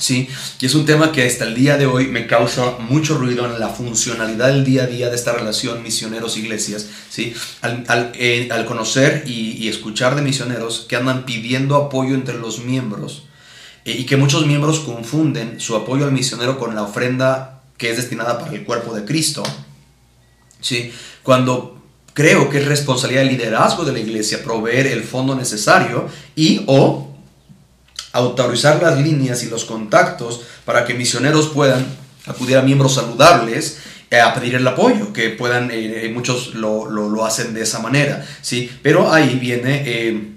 ¿sí? 0.01 0.27
Y 0.60 0.65
es 0.65 0.75
un 0.75 0.86
tema 0.86 1.12
que 1.12 1.25
hasta 1.25 1.45
el 1.45 1.55
día 1.55 1.77
de 1.77 1.86
hoy 1.86 2.07
me 2.07 2.27
causa 2.27 2.77
mucho 2.79 3.17
ruido 3.17 3.45
en 3.45 3.60
la 3.60 3.69
funcionalidad 3.69 4.48
del 4.48 4.65
día 4.65 4.83
a 4.83 4.88
día 4.88 5.10
de 5.10 5.15
esta 5.15 5.33
relación 5.33 5.83
misioneros-iglesias, 5.83 6.88
¿sí? 7.10 7.33
Al, 7.62 7.86
al, 7.88 8.12
eh, 8.15 8.50
al 8.51 8.65
conocer 8.65 9.24
y, 9.27 9.69
escuchar 9.69 10.15
de 10.15 10.21
misioneros 10.21 10.86
que 10.89 10.95
andan 10.95 11.25
pidiendo 11.25 11.75
apoyo 11.75 12.15
entre 12.15 12.38
los 12.38 12.60
miembros, 12.60 13.24
y 13.86 14.06
que 14.06 14.18
muchos 14.18 14.46
miembros 14.46 14.80
confunden 14.82 15.60
su 15.60 15.76
apoyo 15.76 16.06
al 16.06 16.12
misionero 16.12 16.60
con 16.60 16.76
la 16.76 16.84
ofrenda 16.84 17.62
que 17.78 17.90
es 17.90 17.98
destinada 17.98 18.38
para 18.38 18.54
el 18.54 18.64
cuerpo 18.64 18.94
de 18.94 19.06
Cristo. 19.06 19.44
¿sí? 20.60 20.92
Cuando 21.24 21.82
creo 22.14 22.50
que 22.50 22.60
es 22.60 22.68
responsabilidad 22.68 23.24
del 23.24 23.38
liderazgo 23.38 23.84
de 23.84 23.94
la 23.94 24.00
iglesia 24.00 24.44
proveer 24.44 24.88
el 24.88 25.04
fondo 25.04 25.36
necesario 25.36 26.08
y 26.36 26.64
o 26.68 27.12
autorizar 28.14 28.82
las 28.82 29.00
líneas 29.00 29.44
y 29.44 29.50
los 29.50 29.66
contactos 29.66 30.42
para 30.66 30.86
que 30.86 30.94
misioneros 30.94 31.48
puedan 31.48 31.86
acudir 32.28 32.58
a 32.58 32.62
miembros 32.62 32.96
saludables 32.96 33.80
eh, 34.12 34.20
a 34.20 34.34
pedir 34.34 34.56
el 34.56 34.68
apoyo, 34.68 35.14
que 35.14 35.30
puedan, 35.30 35.70
eh, 35.72 36.12
muchos 36.14 36.54
lo, 36.54 36.90
lo, 36.90 37.26
hacen 37.26 37.54
de 37.54 37.62
esa 37.62 37.80
manera, 37.80 38.28
¿sí? 38.42 38.70
Pero 38.84 39.12
ahí 39.12 39.38
viene 39.40 40.31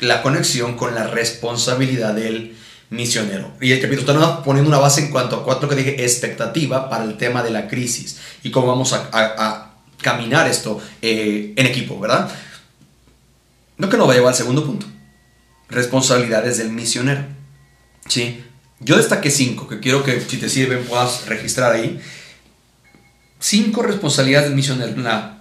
la 0.00 0.22
conexión 0.22 0.76
con 0.76 0.94
la 0.94 1.06
responsabilidad 1.06 2.14
del 2.14 2.56
misionero. 2.90 3.52
Y 3.60 3.72
el 3.72 3.80
capítulo 3.80 4.12
está 4.12 4.42
poniendo 4.42 4.68
una 4.68 4.78
base 4.78 5.02
en 5.02 5.10
cuanto 5.10 5.36
a 5.36 5.44
cuatro 5.44 5.68
que 5.68 5.76
dije, 5.76 6.02
expectativa 6.02 6.88
para 6.88 7.04
el 7.04 7.16
tema 7.16 7.42
de 7.42 7.50
la 7.50 7.68
crisis 7.68 8.18
y 8.42 8.50
cómo 8.50 8.66
vamos 8.66 8.92
a, 8.92 9.64
caminar 10.00 10.46
esto 10.46 10.80
eh, 11.02 11.54
en 11.56 11.66
equipo, 11.66 11.98
¿verdad? 11.98 12.30
Lo 13.78 13.88
que 13.88 13.96
nos 13.96 14.08
va 14.08 14.12
a 14.12 14.14
llevar 14.14 14.32
al 14.32 14.36
segundo 14.36 14.64
punto. 14.64 14.86
Responsabilidades 15.68 16.58
del 16.58 16.70
misionero. 16.70 17.24
¿Sí? 18.06 18.44
Yo 18.78 18.96
destaqué 18.96 19.28
cinco, 19.28 19.66
que 19.66 19.80
quiero 19.80 20.04
que 20.04 20.20
si 20.20 20.36
te 20.36 20.48
sirven 20.48 20.84
puedas 20.84 21.26
registrar 21.26 21.72
ahí. 21.72 22.00
Cinco 23.40 23.82
responsabilidades 23.82 24.48
del 24.48 24.56
misionero. 24.56 24.96
La 25.00 25.37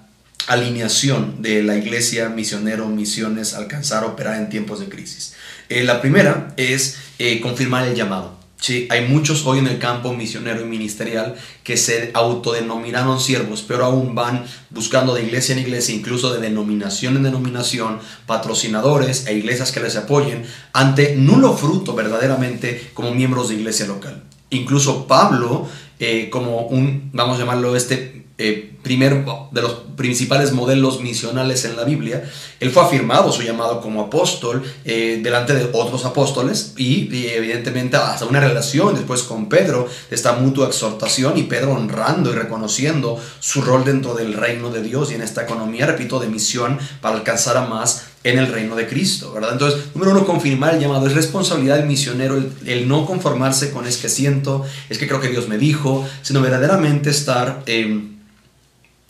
alineación 0.47 1.41
de 1.41 1.61
la 1.61 1.77
iglesia, 1.77 2.29
misionero, 2.29 2.87
misiones, 2.87 3.53
alcanzar, 3.53 4.03
operar 4.03 4.37
en 4.37 4.49
tiempos 4.49 4.79
de 4.79 4.89
crisis. 4.89 5.33
Eh, 5.69 5.83
la 5.83 6.01
primera 6.01 6.53
es 6.57 6.97
eh, 7.19 7.39
confirmar 7.41 7.87
el 7.87 7.95
llamado. 7.95 8.37
Sí, 8.59 8.87
hay 8.89 9.07
muchos 9.07 9.45
hoy 9.45 9.59
en 9.59 9.67
el 9.67 9.77
campo 9.77 10.13
misionero 10.13 10.61
y 10.61 10.65
ministerial 10.65 11.35
que 11.63 11.77
se 11.77 12.09
autodenominaron 12.15 13.19
siervos, 13.19 13.63
pero 13.67 13.85
aún 13.85 14.15
van 14.15 14.45
buscando 14.71 15.13
de 15.13 15.23
iglesia 15.23 15.53
en 15.53 15.59
iglesia, 15.59 15.93
incluso 15.93 16.33
de 16.33 16.41
denominación 16.41 17.17
en 17.17 17.23
denominación, 17.23 17.99
patrocinadores 18.25 19.27
e 19.27 19.37
iglesias 19.37 19.71
que 19.71 19.79
les 19.79 19.95
apoyen, 19.95 20.43
ante 20.73 21.15
nulo 21.15 21.55
fruto 21.55 21.93
verdaderamente 21.93 22.89
como 22.95 23.13
miembros 23.13 23.49
de 23.49 23.55
iglesia 23.55 23.85
local. 23.85 24.23
Incluso 24.49 25.05
Pablo, 25.05 25.69
eh, 25.99 26.29
como 26.31 26.61
un, 26.61 27.11
vamos 27.13 27.37
a 27.37 27.41
llamarlo 27.41 27.75
este 27.75 28.25
eh, 28.39 28.76
primero 28.87 29.49
de 29.51 29.61
los 29.61 29.73
principales 29.97 30.53
modelos 30.53 31.01
misionales 31.01 31.65
en 31.65 31.75
la 31.75 31.83
Biblia, 31.83 32.23
él 32.61 32.71
fue 32.71 32.83
afirmado 32.83 33.33
su 33.33 33.41
llamado 33.41 33.81
como 33.81 34.03
apóstol 34.03 34.63
eh, 34.85 35.19
delante 35.21 35.53
de 35.53 35.69
otros 35.73 36.05
apóstoles 36.05 36.73
y, 36.77 37.09
evidentemente 37.35 37.97
hasta 37.97 38.25
una 38.25 38.39
relación 38.39 38.95
después 38.95 39.23
con 39.23 39.49
Pedro 39.49 39.89
de 40.09 40.15
esta 40.15 40.33
mutua 40.33 40.67
exhortación 40.67 41.37
y 41.37 41.43
Pedro 41.43 41.73
honrando 41.73 42.31
y 42.31 42.33
reconociendo 42.35 43.19
su 43.41 43.61
rol 43.61 43.83
dentro 43.83 44.13
del 44.13 44.33
reino 44.33 44.69
de 44.69 44.81
Dios 44.81 45.11
y 45.11 45.15
en 45.15 45.21
esta 45.21 45.43
economía, 45.43 45.85
repito, 45.85 46.21
de 46.21 46.27
misión 46.27 46.79
para 47.01 47.17
alcanzar 47.17 47.57
a 47.57 47.65
más 47.65 48.05
en 48.23 48.39
el 48.39 48.47
reino 48.47 48.75
de 48.75 48.87
Cristo, 48.87 49.33
¿verdad? 49.33 49.53
Entonces, 49.53 49.79
número 49.93 50.11
uno, 50.11 50.25
confirmar 50.25 50.75
el 50.75 50.81
llamado. 50.81 51.07
Es 51.07 51.13
responsabilidad 51.13 51.77
del 51.77 51.87
misionero 51.87 52.41
el, 52.65 52.87
no 52.87 53.05
conformarse 53.05 53.71
con 53.71 53.85
es 53.85 53.97
que 53.97 54.09
siento, 54.09 54.65
es 54.89 54.97
que 54.97 55.07
creo 55.07 55.21
que 55.21 55.29
Dios 55.29 55.47
me 55.47 55.57
dijo, 55.57 56.07
sino 56.21 56.41
verdaderamente 56.41 57.09
estar 57.09 57.63
em, 57.65 58.17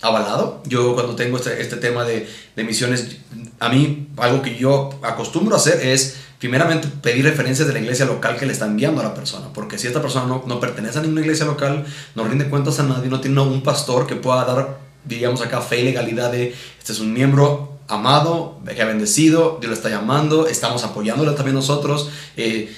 avalado. 0.02 0.62
Yo 0.66 0.94
cuando 0.94 1.16
tengo 1.16 1.38
este, 1.38 1.62
este 1.62 1.78
tema 1.78 2.04
de, 2.04 2.28
de, 2.56 2.64
misiones, 2.64 3.18
a 3.60 3.70
mí 3.70 4.10
algo 4.18 4.42
que 4.42 4.56
yo 4.56 4.92
acostumbro 5.02 5.56
a 5.56 5.60
hacer 5.60 5.82
es 5.82 6.18
primeramente 6.40 6.88
pedir 7.02 7.26
referencias 7.26 7.68
de 7.68 7.74
la 7.74 7.80
iglesia 7.80 8.06
local 8.06 8.38
que 8.38 8.46
le 8.46 8.54
está 8.54 8.66
enviando 8.66 9.02
a 9.02 9.04
la 9.04 9.14
persona, 9.14 9.48
porque 9.54 9.78
si 9.78 9.88
esta 9.88 10.02
persona 10.02 10.28
no, 10.28 10.44
no 10.46 10.60
pertenece 10.60 11.00
a 11.00 11.02
ninguna 11.02 11.22
iglesia 11.22 11.46
local, 11.46 11.86
no 12.16 12.24
rinde 12.26 12.48
cuentas 12.50 12.80
a 12.80 12.84
nadie, 12.84 13.10
no 13.10 13.20
tiene 13.22 13.42
un 13.42 13.64
pastor 13.64 14.06
que 14.06 14.16
pueda 14.16 14.46
dar, 14.46 14.78
diríamos 15.04 15.42
acá, 15.42 15.62
fe 15.62 15.82
y 15.82 15.86
legalidad 15.86 16.32
de, 16.32 16.54
este 16.78 16.94
es 16.94 17.00
un 17.00 17.12
miembro 17.12 17.80
amado, 17.88 18.60
que 18.66 18.82
ha 18.82 18.86
bendecido, 18.86 19.58
Dios 19.60 19.72
lo 19.72 19.76
está 19.76 19.90
llamando, 19.90 20.48
estamos 20.48 20.84
apoyándolo 20.84 21.34
también 21.34 21.56
nosotros, 21.56 22.10
eh, 22.36 22.72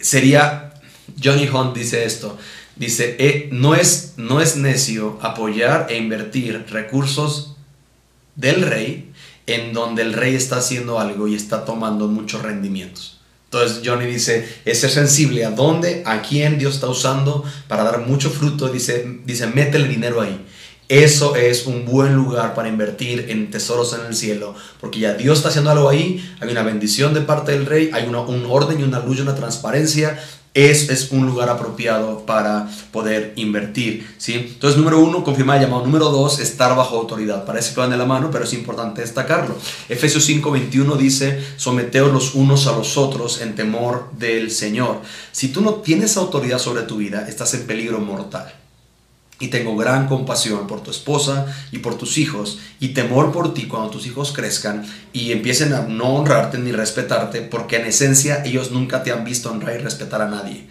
sería, 0.00 0.72
Johnny 1.22 1.48
Hunt 1.48 1.74
dice 1.74 2.04
esto, 2.04 2.38
dice, 2.76 3.16
eh, 3.18 3.48
no, 3.52 3.74
es, 3.74 4.14
no 4.16 4.40
es 4.40 4.56
necio 4.56 5.18
apoyar 5.22 5.86
e 5.90 5.96
invertir 5.96 6.66
recursos 6.70 7.56
del 8.36 8.62
rey 8.62 9.12
en 9.46 9.72
donde 9.72 10.02
el 10.02 10.12
rey 10.12 10.34
está 10.34 10.56
haciendo 10.56 10.98
algo 10.98 11.28
y 11.28 11.34
está 11.34 11.64
tomando 11.64 12.08
muchos 12.08 12.42
rendimientos. 12.42 13.20
Entonces 13.44 13.82
Johnny 13.84 14.06
dice, 14.06 14.48
es 14.64 14.80
ser 14.80 14.90
sensible 14.90 15.44
a 15.44 15.50
dónde, 15.50 16.02
a 16.06 16.22
quién 16.22 16.58
Dios 16.58 16.76
está 16.76 16.88
usando 16.88 17.44
para 17.68 17.84
dar 17.84 18.06
mucho 18.06 18.30
fruto. 18.30 18.68
Dice, 18.68 19.18
dice, 19.26 19.46
mete 19.46 19.76
el 19.76 19.88
dinero 19.88 20.22
ahí. 20.22 20.42
Eso 20.92 21.36
es 21.36 21.64
un 21.64 21.86
buen 21.86 22.14
lugar 22.14 22.52
para 22.52 22.68
invertir 22.68 23.30
en 23.30 23.50
tesoros 23.50 23.94
en 23.94 24.04
el 24.04 24.14
cielo, 24.14 24.54
porque 24.78 25.00
ya 25.00 25.14
Dios 25.14 25.38
está 25.38 25.48
haciendo 25.48 25.70
algo 25.70 25.88
ahí, 25.88 26.22
hay 26.38 26.50
una 26.50 26.62
bendición 26.62 27.14
de 27.14 27.22
parte 27.22 27.52
del 27.52 27.64
rey, 27.64 27.88
hay 27.94 28.06
un 28.06 28.14
orden 28.14 28.78
y 28.78 28.82
una 28.82 28.98
luz 28.98 29.16
y 29.16 29.22
una 29.22 29.34
transparencia, 29.34 30.22
es, 30.52 30.90
es 30.90 31.10
un 31.10 31.24
lugar 31.24 31.48
apropiado 31.48 32.26
para 32.26 32.68
poder 32.90 33.32
invertir. 33.36 34.06
¿sí? 34.18 34.34
Entonces, 34.34 34.76
número 34.76 35.00
uno, 35.00 35.24
confirmar 35.24 35.56
el 35.56 35.62
llamado. 35.62 35.86
Número 35.86 36.10
dos, 36.10 36.40
estar 36.40 36.76
bajo 36.76 36.98
autoridad. 36.98 37.46
Parece 37.46 37.72
que 37.72 37.80
van 37.80 37.88
de 37.88 37.96
la 37.96 38.04
mano, 38.04 38.28
pero 38.30 38.44
es 38.44 38.52
importante 38.52 39.00
destacarlo. 39.00 39.56
Efesios 39.88 40.28
5:21 40.28 40.98
dice, 40.98 41.42
someteos 41.56 42.12
los 42.12 42.34
unos 42.34 42.66
a 42.66 42.76
los 42.76 42.98
otros 42.98 43.40
en 43.40 43.54
temor 43.54 44.10
del 44.18 44.50
Señor. 44.50 45.00
Si 45.32 45.48
tú 45.48 45.62
no 45.62 45.76
tienes 45.76 46.18
autoridad 46.18 46.58
sobre 46.58 46.82
tu 46.82 46.98
vida, 46.98 47.26
estás 47.26 47.54
en 47.54 47.66
peligro 47.66 47.98
mortal 47.98 48.61
y 49.42 49.48
tengo 49.48 49.76
gran 49.76 50.06
compasión 50.06 50.68
por 50.68 50.82
tu 50.82 50.92
esposa 50.92 51.46
y 51.72 51.78
por 51.78 51.98
tus 51.98 52.16
hijos 52.16 52.60
y 52.78 52.90
temor 52.90 53.32
por 53.32 53.52
ti 53.52 53.64
cuando 53.64 53.90
tus 53.90 54.06
hijos 54.06 54.32
crezcan 54.32 54.86
y 55.12 55.32
empiecen 55.32 55.72
a 55.72 55.80
no 55.80 56.14
honrarte 56.14 56.58
ni 56.58 56.70
respetarte 56.70 57.42
porque 57.42 57.76
en 57.76 57.86
esencia 57.86 58.44
ellos 58.44 58.70
nunca 58.70 59.02
te 59.02 59.10
han 59.10 59.24
visto 59.24 59.50
honrar 59.50 59.74
y 59.74 59.82
respetar 59.82 60.22
a 60.22 60.28
nadie. 60.28 60.68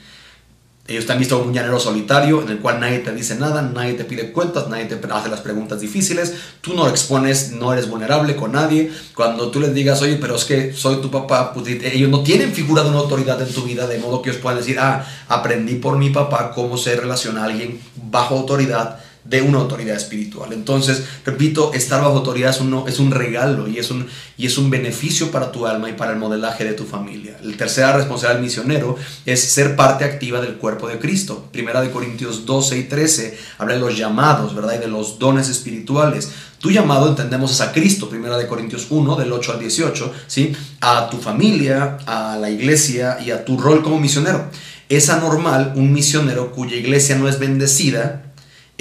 Ellos 0.91 1.05
te 1.05 1.13
han 1.13 1.19
visto 1.19 1.41
un 1.41 1.53
llanero 1.53 1.79
solitario 1.79 2.41
en 2.41 2.49
el 2.49 2.59
cual 2.59 2.81
nadie 2.81 2.99
te 2.99 3.13
dice 3.13 3.35
nada, 3.35 3.61
nadie 3.61 3.93
te 3.93 4.03
pide 4.03 4.33
cuentas, 4.33 4.67
nadie 4.67 4.85
te 4.85 4.99
hace 5.09 5.29
las 5.29 5.39
preguntas 5.39 5.79
difíciles, 5.79 6.33
tú 6.59 6.73
no 6.73 6.89
expones, 6.89 7.53
no 7.53 7.71
eres 7.71 7.89
vulnerable 7.89 8.35
con 8.35 8.51
nadie. 8.51 8.91
Cuando 9.15 9.51
tú 9.51 9.61
les 9.61 9.73
digas, 9.73 10.01
oye, 10.01 10.17
pero 10.19 10.35
es 10.35 10.43
que 10.43 10.73
soy 10.73 10.97
tu 10.97 11.09
papá, 11.09 11.53
pues, 11.53 11.65
ellos 11.67 12.09
no 12.09 12.23
tienen 12.23 12.51
figura 12.51 12.83
de 12.83 12.89
una 12.89 12.99
autoridad 12.99 13.41
en 13.41 13.53
tu 13.53 13.63
vida, 13.63 13.87
de 13.87 13.99
modo 13.99 14.21
que 14.21 14.31
ellos 14.31 14.41
puedan 14.41 14.59
decir, 14.59 14.79
ah, 14.79 15.05
aprendí 15.29 15.75
por 15.75 15.97
mi 15.97 16.09
papá 16.09 16.51
cómo 16.53 16.77
se 16.77 16.97
relaciona 16.97 17.43
a 17.43 17.45
alguien 17.45 17.79
bajo 18.09 18.35
autoridad 18.37 18.99
de 19.23 19.41
una 19.41 19.59
autoridad 19.59 19.95
espiritual. 19.95 20.51
Entonces, 20.51 21.03
repito, 21.25 21.73
estar 21.73 22.01
bajo 22.01 22.17
autoridad 22.17 22.49
es 22.49 22.59
un, 22.59 22.87
es 22.87 22.99
un 22.99 23.11
regalo 23.11 23.67
y 23.67 23.77
es 23.77 23.91
un, 23.91 24.07
y 24.37 24.47
es 24.47 24.57
un 24.57 24.69
beneficio 24.69 25.31
para 25.31 25.51
tu 25.51 25.67
alma 25.67 25.89
y 25.89 25.93
para 25.93 26.13
el 26.13 26.17
modelaje 26.17 26.63
de 26.63 26.73
tu 26.73 26.85
familia. 26.85 27.37
La 27.43 27.55
tercera 27.55 27.93
responsabilidad 27.93 28.35
del 28.35 28.43
misionero 28.43 28.95
es 29.25 29.41
ser 29.41 29.75
parte 29.75 30.05
activa 30.05 30.41
del 30.41 30.55
cuerpo 30.55 30.87
de 30.87 30.97
Cristo. 30.97 31.47
Primera 31.51 31.81
de 31.81 31.91
Corintios 31.91 32.45
12 32.45 32.79
y 32.79 32.83
13 32.85 33.37
habla 33.59 33.75
de 33.75 33.79
los 33.79 33.97
llamados, 33.97 34.55
¿verdad? 34.55 34.75
Y 34.75 34.79
de 34.79 34.87
los 34.87 35.19
dones 35.19 35.49
espirituales. 35.49 36.31
Tu 36.59 36.71
llamado, 36.71 37.09
entendemos, 37.09 37.51
es 37.51 37.61
a 37.61 37.71
Cristo, 37.71 38.09
primera 38.09 38.37
de 38.37 38.47
Corintios 38.47 38.87
1, 38.89 39.15
del 39.15 39.31
8 39.31 39.53
al 39.53 39.59
18, 39.59 40.13
¿sí? 40.27 40.53
A 40.79 41.09
tu 41.09 41.17
familia, 41.17 41.97
a 42.05 42.37
la 42.37 42.49
iglesia 42.49 43.17
y 43.23 43.31
a 43.31 43.45
tu 43.45 43.57
rol 43.57 43.81
como 43.81 43.99
misionero. 43.99 44.45
Es 44.87 45.09
anormal 45.09 45.73
un 45.75 45.91
misionero 45.93 46.51
cuya 46.51 46.75
iglesia 46.75 47.17
no 47.17 47.27
es 47.27 47.39
bendecida, 47.39 48.20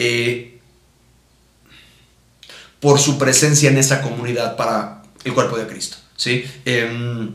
eh, 0.03 0.59
por 2.81 2.99
su 2.99 3.19
presencia 3.19 3.69
en 3.69 3.77
esa 3.77 4.01
comunidad 4.01 4.57
para 4.57 5.03
el 5.25 5.35
cuerpo 5.35 5.59
de 5.59 5.67
Cristo. 5.67 5.99
¿sí? 6.17 6.43
Em, 6.65 7.33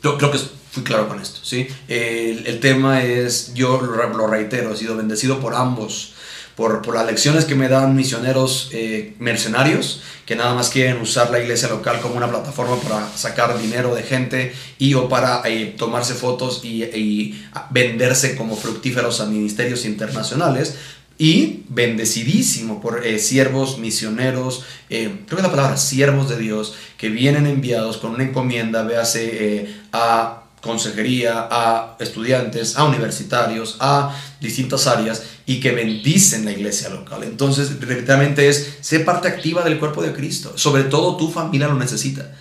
yo 0.00 0.16
creo 0.16 0.30
que 0.30 0.38
fui 0.70 0.84
claro 0.84 1.08
con 1.08 1.20
esto. 1.20 1.40
¿sí? 1.42 1.66
El, 1.88 2.60
tema 2.60 3.02
es, 3.02 3.52
yo 3.54 3.80
lo, 3.80 4.26
reitero, 4.28 4.72
he 4.72 4.76
sido 4.76 4.96
bendecido 4.96 5.40
por 5.40 5.56
ambos. 5.56 6.14
Por, 6.54 6.82
por, 6.82 6.94
las 6.94 7.06
lecciones 7.06 7.46
que 7.46 7.54
me 7.54 7.66
dan 7.66 7.96
misioneros 7.96 8.68
eh, 8.72 9.16
mercenarios 9.18 10.02
que 10.26 10.36
nada 10.36 10.54
más 10.54 10.68
quieren 10.68 11.00
usar 11.00 11.30
la 11.30 11.40
iglesia 11.40 11.68
local 11.68 11.98
como 12.02 12.16
una 12.16 12.28
plataforma 12.28 12.76
para 12.76 13.08
sacar 13.16 13.58
dinero 13.58 13.94
de 13.94 14.02
gente 14.02 14.54
y 14.78 14.92
o 14.92 15.08
para 15.08 15.40
eh, 15.46 15.74
tomarse 15.78 16.12
fotos 16.12 16.60
y, 16.62 16.84
y, 16.84 17.48
venderse 17.70 18.36
como 18.36 18.54
fructíferos 18.54 19.22
a 19.22 19.26
ministerios 19.26 19.86
internacionales, 19.86 20.76
y 21.18 21.64
bendecidísimo 21.68 22.80
por 22.80 23.06
eh, 23.06 23.18
siervos 23.18 23.78
misioneros, 23.78 24.64
eh, 24.90 25.22
creo 25.26 25.36
que 25.36 25.42
la 25.42 25.50
palabra 25.50 25.76
siervos 25.76 26.28
de 26.28 26.38
Dios, 26.38 26.74
que 26.96 27.08
vienen 27.08 27.46
enviados 27.46 27.98
con 27.98 28.12
una 28.12 28.24
encomienda, 28.24 28.82
véase 28.82 29.30
eh, 29.32 29.80
a 29.92 30.42
consejería, 30.60 31.48
a 31.50 31.96
estudiantes, 31.98 32.76
a 32.76 32.84
universitarios, 32.84 33.76
a 33.80 34.16
distintas 34.40 34.86
áreas 34.86 35.24
y 35.44 35.60
que 35.60 35.72
bendicen 35.72 36.44
la 36.44 36.52
iglesia 36.52 36.88
local. 36.88 37.24
Entonces, 37.24 37.80
realmente 37.80 38.48
es 38.48 38.76
ser 38.80 39.04
parte 39.04 39.26
activa 39.26 39.64
del 39.64 39.78
cuerpo 39.78 40.02
de 40.02 40.12
Cristo. 40.12 40.52
Sobre 40.56 40.84
todo 40.84 41.16
tu 41.16 41.30
familia 41.30 41.66
lo 41.66 41.74
necesita. 41.74 42.32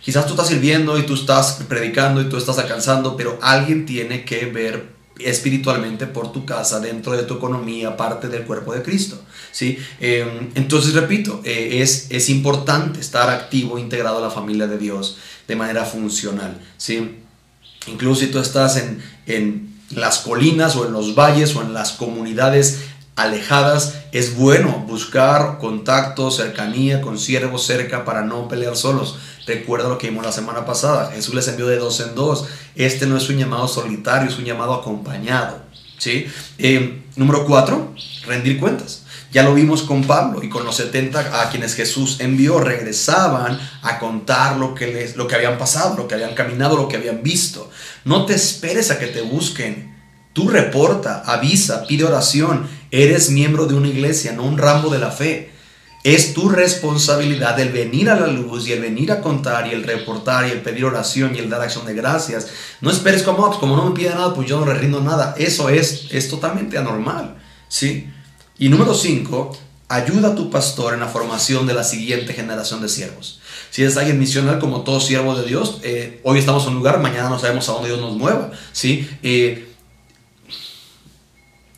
Quizás 0.00 0.26
tú 0.26 0.32
estás 0.32 0.48
sirviendo 0.48 0.98
y 0.98 1.04
tú 1.04 1.14
estás 1.14 1.62
predicando 1.68 2.20
y 2.20 2.28
tú 2.28 2.36
estás 2.36 2.58
alcanzando, 2.58 3.16
pero 3.16 3.38
alguien 3.42 3.86
tiene 3.86 4.24
que 4.24 4.46
ver 4.46 4.99
espiritualmente 5.24 6.06
por 6.06 6.32
tu 6.32 6.44
casa, 6.44 6.80
dentro 6.80 7.12
de 7.12 7.24
tu 7.24 7.34
economía, 7.34 7.96
parte 7.96 8.28
del 8.28 8.44
cuerpo 8.44 8.72
de 8.74 8.82
Cristo. 8.82 9.20
¿sí? 9.52 9.78
Em, 10.00 10.50
entonces, 10.54 10.94
repito, 10.94 11.40
eh, 11.44 11.80
es, 11.82 12.06
es 12.10 12.28
importante 12.28 13.00
estar 13.00 13.30
activo, 13.30 13.78
integrado 13.78 14.18
a 14.18 14.20
la 14.20 14.30
familia 14.30 14.66
de 14.66 14.78
Dios 14.78 15.18
de 15.46 15.56
manera 15.56 15.84
funcional. 15.84 16.60
¿sí? 16.76 17.18
Incluso 17.86 18.20
si 18.20 18.26
tú 18.28 18.38
estás 18.38 18.76
en, 18.76 19.02
en 19.26 19.74
las 19.90 20.18
colinas 20.18 20.76
o 20.76 20.86
en 20.86 20.92
los 20.92 21.14
valles 21.14 21.56
o 21.56 21.62
en 21.62 21.74
las 21.74 21.92
comunidades 21.92 22.80
alejadas, 23.16 23.94
es 24.12 24.36
bueno 24.36 24.84
buscar 24.86 25.58
contacto, 25.58 26.30
cercanía 26.30 27.00
con 27.00 27.18
siervos 27.18 27.66
cerca 27.66 28.04
para 28.04 28.22
no 28.22 28.48
pelear 28.48 28.76
solos. 28.76 29.18
Recuerda 29.46 29.88
lo 29.88 29.98
que 29.98 30.08
vimos 30.08 30.24
la 30.24 30.32
semana 30.32 30.64
pasada. 30.64 31.10
Jesús 31.12 31.34
les 31.34 31.48
envió 31.48 31.66
de 31.66 31.76
dos 31.76 32.00
en 32.00 32.14
dos. 32.14 32.46
Este 32.74 33.06
no 33.06 33.16
es 33.16 33.28
un 33.28 33.38
llamado 33.38 33.68
solitario, 33.68 34.28
es 34.28 34.38
un 34.38 34.44
llamado 34.44 34.74
acompañado. 34.74 35.62
¿sí? 35.98 36.26
Eh, 36.58 37.02
número 37.16 37.44
cuatro, 37.46 37.94
rendir 38.26 38.58
cuentas. 38.58 39.04
Ya 39.32 39.44
lo 39.44 39.54
vimos 39.54 39.82
con 39.82 40.04
Pablo 40.04 40.42
y 40.42 40.48
con 40.48 40.64
los 40.64 40.76
70 40.76 41.40
a 41.40 41.50
quienes 41.50 41.74
Jesús 41.74 42.16
envió, 42.18 42.58
regresaban 42.58 43.60
a 43.82 44.00
contar 44.00 44.56
lo 44.56 44.74
que, 44.74 44.88
les, 44.88 45.14
lo 45.14 45.28
que 45.28 45.36
habían 45.36 45.56
pasado, 45.56 45.96
lo 45.96 46.08
que 46.08 46.14
habían 46.14 46.34
caminado, 46.34 46.76
lo 46.76 46.88
que 46.88 46.96
habían 46.96 47.22
visto. 47.22 47.70
No 48.04 48.26
te 48.26 48.34
esperes 48.34 48.90
a 48.90 48.98
que 48.98 49.06
te 49.06 49.20
busquen. 49.20 49.96
Tú 50.32 50.48
reporta, 50.48 51.22
avisa, 51.24 51.86
pide 51.86 52.04
oración. 52.04 52.68
Eres 52.90 53.30
miembro 53.30 53.66
de 53.66 53.74
una 53.74 53.88
iglesia, 53.88 54.32
no 54.32 54.42
un 54.42 54.58
ramo 54.58 54.88
de 54.88 54.98
la 54.98 55.12
fe. 55.12 55.52
Es 56.02 56.32
tu 56.32 56.48
responsabilidad 56.48 57.60
el 57.60 57.70
venir 57.70 58.08
a 58.08 58.18
la 58.18 58.26
luz 58.26 58.66
y 58.66 58.72
el 58.72 58.80
venir 58.80 59.12
a 59.12 59.20
contar 59.20 59.66
y 59.66 59.72
el 59.72 59.84
reportar 59.84 60.48
y 60.48 60.50
el 60.50 60.62
pedir 60.62 60.86
oración 60.86 61.34
y 61.34 61.38
el 61.38 61.50
dar 61.50 61.60
acción 61.60 61.84
de 61.84 61.94
gracias. 61.94 62.48
No 62.80 62.90
esperes 62.90 63.22
como, 63.22 63.46
pues 63.46 63.58
como 63.58 63.76
no 63.76 63.84
me 63.84 63.94
pide 63.94 64.10
nada, 64.10 64.32
pues 64.34 64.48
yo 64.48 64.58
no 64.58 64.66
le 64.66 64.78
rindo 64.78 65.00
nada. 65.02 65.34
Eso 65.36 65.68
es, 65.68 66.06
es 66.10 66.28
totalmente 66.30 66.78
anormal. 66.78 67.36
¿sí? 67.68 68.10
Y 68.58 68.70
número 68.70 68.94
cinco, 68.94 69.54
ayuda 69.88 70.28
a 70.28 70.34
tu 70.34 70.50
pastor 70.50 70.94
en 70.94 71.00
la 71.00 71.08
formación 71.08 71.66
de 71.66 71.74
la 71.74 71.84
siguiente 71.84 72.32
generación 72.32 72.80
de 72.80 72.88
siervos. 72.88 73.40
Si 73.70 73.82
es 73.82 73.96
alguien 73.96 74.18
misional 74.18 74.58
como 74.58 74.82
todo 74.82 75.00
siervo 75.00 75.34
de 75.34 75.46
Dios, 75.46 75.80
eh, 75.82 76.20
hoy 76.22 76.38
estamos 76.38 76.62
en 76.64 76.70
un 76.70 76.76
lugar, 76.76 77.00
mañana 77.00 77.28
no 77.28 77.38
sabemos 77.38 77.68
a 77.68 77.72
dónde 77.72 77.88
Dios 77.88 78.00
nos 78.00 78.16
mueva. 78.16 78.52
¿sí? 78.72 79.08
Eh, 79.22 79.68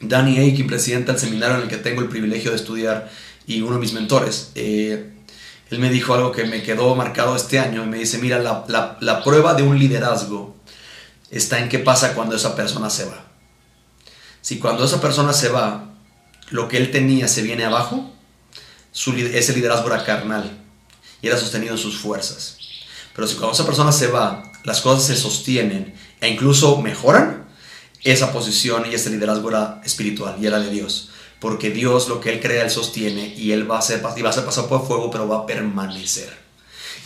Danny 0.00 0.38
Aiken, 0.38 0.66
presidente 0.66 1.12
del 1.12 1.20
seminario 1.20 1.56
en 1.56 1.62
el 1.62 1.68
que 1.68 1.76
tengo 1.76 2.02
el 2.02 2.08
privilegio 2.08 2.50
de 2.50 2.56
estudiar, 2.56 3.10
y 3.56 3.62
uno 3.62 3.74
de 3.74 3.80
mis 3.80 3.92
mentores, 3.92 4.50
eh, 4.54 5.12
él 5.70 5.78
me 5.78 5.90
dijo 5.90 6.14
algo 6.14 6.32
que 6.32 6.44
me 6.44 6.62
quedó 6.62 6.94
marcado 6.94 7.34
este 7.34 7.58
año 7.58 7.84
y 7.84 7.86
me 7.86 7.98
dice, 7.98 8.18
mira, 8.18 8.38
la, 8.38 9.22
prueba 9.24 9.54
de 9.54 9.62
un 9.62 9.78
liderazgo 9.78 10.54
está 11.30 11.60
en 11.60 11.68
qué 11.68 11.78
pasa 11.78 12.14
cuando 12.14 12.36
esa 12.36 12.54
persona 12.54 12.90
se 12.90 13.06
va. 13.06 13.24
Si 14.42 14.58
cuando 14.58 14.84
esa 14.84 15.00
persona 15.00 15.32
se 15.32 15.48
va, 15.48 15.94
lo 16.50 16.68
que 16.68 16.76
él 16.76 16.90
tenía 16.90 17.26
se 17.26 17.42
viene 17.42 17.64
abajo, 17.64 18.12
su, 18.90 19.12
ese 19.12 19.54
liderazgo 19.54 19.86
era 19.86 20.04
carnal 20.04 20.58
y 21.22 21.28
era 21.28 21.38
sostenido 21.38 21.72
en 21.72 21.78
sus 21.78 21.96
fuerzas. 21.96 22.58
Pero 23.14 23.26
si 23.26 23.36
cuando 23.36 23.54
esa 23.54 23.64
persona 23.64 23.92
se 23.92 24.08
va, 24.08 24.42
las 24.64 24.80
cosas 24.82 25.06
se 25.06 25.16
sostienen 25.16 25.94
e 26.20 26.28
incluso 26.28 26.82
mejoran, 26.82 27.46
esa 28.04 28.32
posición 28.32 28.84
y 28.90 28.94
ese 28.94 29.10
liderazgo 29.10 29.48
era 29.48 29.80
espiritual 29.84 30.36
y 30.40 30.46
era 30.46 30.58
de 30.58 30.70
Dios. 30.70 31.11
Porque 31.42 31.70
Dios 31.70 32.08
lo 32.08 32.20
que 32.20 32.32
Él 32.32 32.40
crea, 32.40 32.62
Él 32.62 32.70
sostiene 32.70 33.34
y 33.36 33.50
Él 33.50 33.68
va 33.68 33.80
a 33.80 33.82
ser, 33.82 34.00
y 34.16 34.22
va 34.22 34.30
a 34.30 34.32
ser 34.32 34.44
pasado 34.44 34.68
por 34.68 34.86
fuego, 34.86 35.10
pero 35.10 35.26
va 35.26 35.38
a 35.38 35.46
permanecer. 35.46 36.32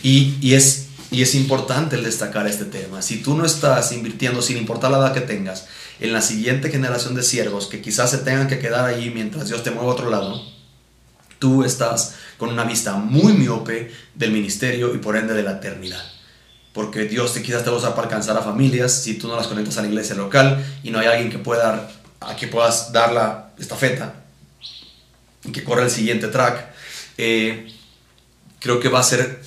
Y, 0.03 0.35
y, 0.41 0.53
es, 0.53 0.89
y 1.09 1.23
es 1.23 1.33
importante 1.33 1.95
el 1.95 2.03
destacar 2.03 2.45
este 2.45 2.65
tema. 2.65 3.01
Si 3.01 3.23
tú 3.23 3.35
no 3.35 3.43
estás 3.43 3.91
invirtiendo, 3.91 4.43
sin 4.43 4.57
importar 4.57 4.91
la 4.91 4.99
edad 4.99 5.13
que 5.15 5.21
tengas, 5.21 5.65
en 5.99 6.13
la 6.13 6.21
siguiente 6.21 6.69
generación 6.69 7.15
de 7.15 7.23
siervos 7.23 7.65
que 7.65 7.81
quizás 7.81 8.11
se 8.11 8.19
tengan 8.19 8.47
que 8.47 8.59
quedar 8.59 8.85
ahí 8.85 9.09
mientras 9.09 9.47
Dios 9.47 9.63
te 9.63 9.71
mueva 9.71 9.89
a 9.89 9.93
otro 9.95 10.11
lado, 10.11 10.39
tú 11.39 11.63
estás 11.63 12.13
con 12.37 12.49
una 12.49 12.63
vista 12.63 12.93
muy 12.93 13.33
miope 13.33 13.91
del 14.13 14.31
ministerio 14.31 14.93
y 14.93 14.99
por 14.99 15.17
ende 15.17 15.33
de 15.33 15.41
la 15.41 15.53
eternidad. 15.53 16.03
Porque 16.73 17.05
Dios 17.05 17.33
te 17.33 17.41
quizás 17.41 17.63
te 17.63 17.71
va 17.71 17.77
a 17.77 17.79
usar 17.79 17.95
para 17.95 18.03
alcanzar 18.03 18.37
a 18.37 18.43
familias 18.43 18.91
si 18.91 19.15
tú 19.15 19.27
no 19.27 19.35
las 19.35 19.47
conectas 19.47 19.79
a 19.79 19.81
la 19.81 19.87
iglesia 19.87 20.13
local 20.13 20.63
y 20.83 20.91
no 20.91 20.99
hay 20.99 21.07
alguien 21.07 21.31
que 21.31 21.39
pueda 21.39 21.89
a 22.19 22.35
que 22.35 22.47
puedas 22.47 22.91
dar 22.91 23.13
la 23.13 23.53
estafeta 23.57 24.26
que 25.51 25.63
corra 25.63 25.83
el 25.83 25.91
siguiente 25.91 26.27
track. 26.27 26.65
Eh, 27.17 27.71
creo 28.59 28.79
que 28.79 28.89
va 28.89 28.99
a 28.99 29.03
ser 29.03 29.41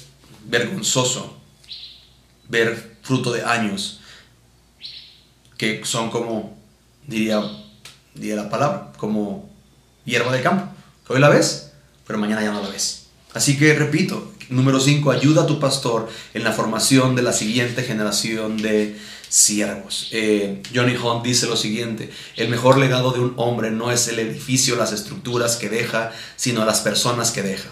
vergonzoso 0.47 1.37
ver 2.49 2.97
fruto 3.03 3.33
de 3.33 3.43
años 3.43 4.01
que 5.61 5.83
son 5.85 6.11
como, 6.11 6.57
diría, 7.07 7.43
diría 8.15 8.35
la 8.35 8.49
palabra, 8.49 8.93
como 8.97 9.51
hierba 10.07 10.33
de 10.33 10.41
campo. 10.41 10.75
Hoy 11.07 11.21
la 11.21 11.29
ves, 11.29 11.73
pero 12.07 12.19
mañana 12.19 12.43
ya 12.43 12.51
no 12.51 12.63
la 12.63 12.71
ves. 12.71 13.09
Así 13.35 13.59
que 13.59 13.75
repito, 13.75 14.33
número 14.51 14.81
5, 14.81 15.11
ayuda 15.11 15.43
a 15.43 15.47
tu 15.47 15.59
pastor 15.59 16.09
en 16.35 16.45
la 16.45 16.53
formación 16.53 17.17
de 17.17 17.23
la 17.23 17.33
siguiente 17.33 17.83
generación 17.83 18.61
de 18.61 18.97
siervos. 19.29 20.09
Eh, 20.13 20.63
Johnny 20.75 20.97
Hunt 20.97 21.25
dice 21.25 21.47
lo 21.47 21.57
siguiente, 21.57 22.11
el 22.37 22.49
mejor 22.49 22.79
legado 22.79 23.13
de 23.13 23.21
un 23.21 23.35
hombre 23.37 23.71
no 23.71 23.91
es 23.91 24.09
el 24.09 24.19
edificio, 24.19 24.77
las 24.77 24.93
estructuras 24.93 25.57
que 25.57 25.69
deja, 25.69 26.13
sino 26.37 26.65
las 26.65 26.81
personas 26.81 27.31
que 27.31 27.43
deja. 27.43 27.71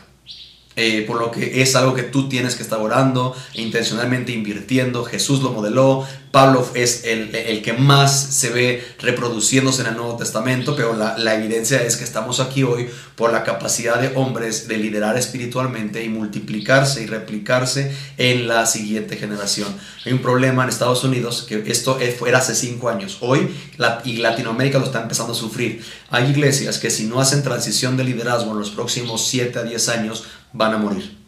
Eh, 0.80 1.02
por 1.08 1.18
lo 1.18 1.32
que 1.32 1.60
es 1.60 1.74
algo 1.74 1.92
que 1.92 2.04
tú 2.04 2.28
tienes 2.28 2.54
que 2.54 2.62
estar 2.62 2.78
orando 2.78 3.34
intencionalmente 3.54 4.30
invirtiendo. 4.30 5.04
Jesús 5.04 5.42
lo 5.42 5.50
modeló, 5.50 6.06
Pablo 6.30 6.64
es 6.74 7.02
el, 7.04 7.34
el, 7.34 7.62
que 7.62 7.72
más 7.72 8.12
se 8.16 8.50
ve 8.50 8.84
reproduciéndose 9.00 9.80
en 9.82 9.88
el 9.88 9.96
Nuevo 9.96 10.16
Testamento, 10.16 10.76
pero 10.76 10.94
la, 10.94 11.18
la, 11.18 11.34
evidencia 11.34 11.82
es 11.82 11.96
que 11.96 12.04
estamos 12.04 12.38
aquí 12.38 12.62
hoy 12.62 12.88
por 13.16 13.32
la 13.32 13.42
capacidad 13.42 14.00
de 14.00 14.12
hombres 14.14 14.68
de 14.68 14.76
liderar 14.76 15.16
espiritualmente 15.16 16.04
y 16.04 16.08
multiplicarse 16.08 17.02
y 17.02 17.06
replicarse 17.06 17.92
en 18.16 18.46
la 18.46 18.64
siguiente 18.66 19.16
generación. 19.16 19.68
Hay 20.04 20.12
un 20.12 20.20
problema 20.20 20.62
en 20.62 20.68
Estados 20.68 21.02
Unidos 21.02 21.44
que 21.48 21.64
esto 21.66 21.98
era 21.98 22.38
hace 22.38 22.54
cinco 22.54 22.88
años. 22.88 23.18
Hoy 23.20 23.48
la, 23.78 24.00
y 24.04 24.18
Latinoamérica 24.18 24.78
lo 24.78 24.84
está 24.84 25.02
empezando 25.02 25.32
a 25.32 25.36
sufrir. 25.36 25.82
Hay 26.10 26.30
iglesias 26.30 26.78
que 26.78 26.90
si 26.90 27.06
no 27.06 27.20
hacen 27.20 27.42
transición 27.42 27.96
de 27.96 28.04
liderazgo 28.04 28.52
en 28.52 28.58
los 28.58 28.70
próximos 28.70 29.26
7 29.26 29.58
a 29.58 29.62
10 29.62 29.88
años 29.88 30.24
van 30.52 30.74
a 30.74 30.78
morir 30.78 31.18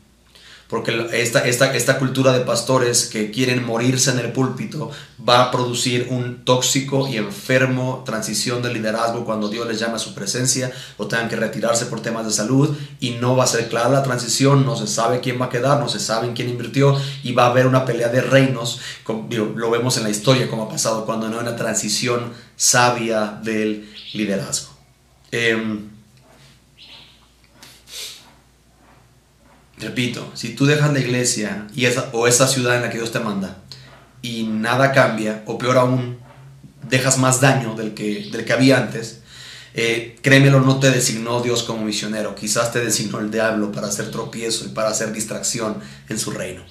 porque 0.70 1.08
esta, 1.12 1.40
esta, 1.40 1.74
esta 1.74 1.98
cultura 1.98 2.32
de 2.32 2.40
pastores 2.40 3.06
que 3.06 3.32
quieren 3.32 3.66
morirse 3.66 4.12
en 4.12 4.20
el 4.20 4.32
púlpito 4.32 4.92
va 5.28 5.42
a 5.42 5.50
producir 5.50 6.06
un 6.10 6.44
tóxico 6.44 7.08
y 7.08 7.16
enfermo 7.16 8.04
transición 8.06 8.62
de 8.62 8.72
liderazgo 8.72 9.24
cuando 9.24 9.48
Dios 9.48 9.66
les 9.66 9.80
llama 9.80 9.96
a 9.96 9.98
su 9.98 10.14
presencia 10.14 10.70
o 10.96 11.08
tengan 11.08 11.28
que 11.28 11.34
retirarse 11.34 11.86
por 11.86 12.00
temas 12.00 12.24
de 12.24 12.30
salud 12.30 12.74
y 13.00 13.10
no 13.10 13.34
va 13.34 13.44
a 13.44 13.48
ser 13.48 13.68
clara 13.68 13.88
la 13.88 14.04
transición, 14.04 14.64
no 14.64 14.76
se 14.76 14.86
sabe 14.86 15.18
quién 15.18 15.40
va 15.40 15.46
a 15.46 15.50
quedar, 15.50 15.80
no 15.80 15.88
se 15.88 15.98
sabe 15.98 16.28
en 16.28 16.34
quién 16.34 16.48
invirtió 16.48 16.96
y 17.24 17.32
va 17.32 17.46
a 17.46 17.50
haber 17.50 17.66
una 17.66 17.84
pelea 17.84 18.08
de 18.08 18.20
reinos, 18.20 18.80
lo 19.08 19.70
vemos 19.70 19.96
en 19.96 20.04
la 20.04 20.10
historia 20.10 20.48
como 20.48 20.62
ha 20.62 20.68
pasado 20.68 21.04
cuando 21.04 21.28
no 21.28 21.38
hay 21.40 21.42
una 21.42 21.56
transición 21.56 22.32
sabia 22.54 23.40
del 23.42 23.92
liderazgo. 24.12 24.70
Eh, 25.32 25.80
Repito, 29.80 30.30
si 30.34 30.50
tú 30.50 30.66
dejas 30.66 30.92
la 30.92 30.98
iglesia 30.98 31.66
y 31.74 31.86
esa, 31.86 32.10
o 32.12 32.26
esa 32.26 32.46
ciudad 32.46 32.76
en 32.76 32.82
la 32.82 32.90
que 32.90 32.98
Dios 32.98 33.12
te 33.12 33.20
manda 33.20 33.58
y 34.20 34.42
nada 34.44 34.92
cambia, 34.92 35.42
o 35.46 35.56
peor 35.56 35.78
aún, 35.78 36.18
dejas 36.88 37.18
más 37.18 37.40
daño 37.40 37.74
del 37.74 37.94
que, 37.94 38.28
del 38.30 38.44
que 38.44 38.52
había 38.52 38.76
antes, 38.76 39.20
eh, 39.72 40.18
créemelo, 40.20 40.60
no 40.60 40.80
te 40.80 40.90
designó 40.90 41.40
Dios 41.40 41.62
como 41.62 41.84
misionero, 41.84 42.34
quizás 42.34 42.72
te 42.72 42.80
designó 42.80 43.20
el 43.20 43.30
diablo 43.30 43.72
para 43.72 43.86
hacer 43.86 44.10
tropiezo 44.10 44.66
y 44.66 44.68
para 44.68 44.90
hacer 44.90 45.12
distracción 45.12 45.76
en 46.08 46.18
su 46.18 46.32
reino. 46.32 46.62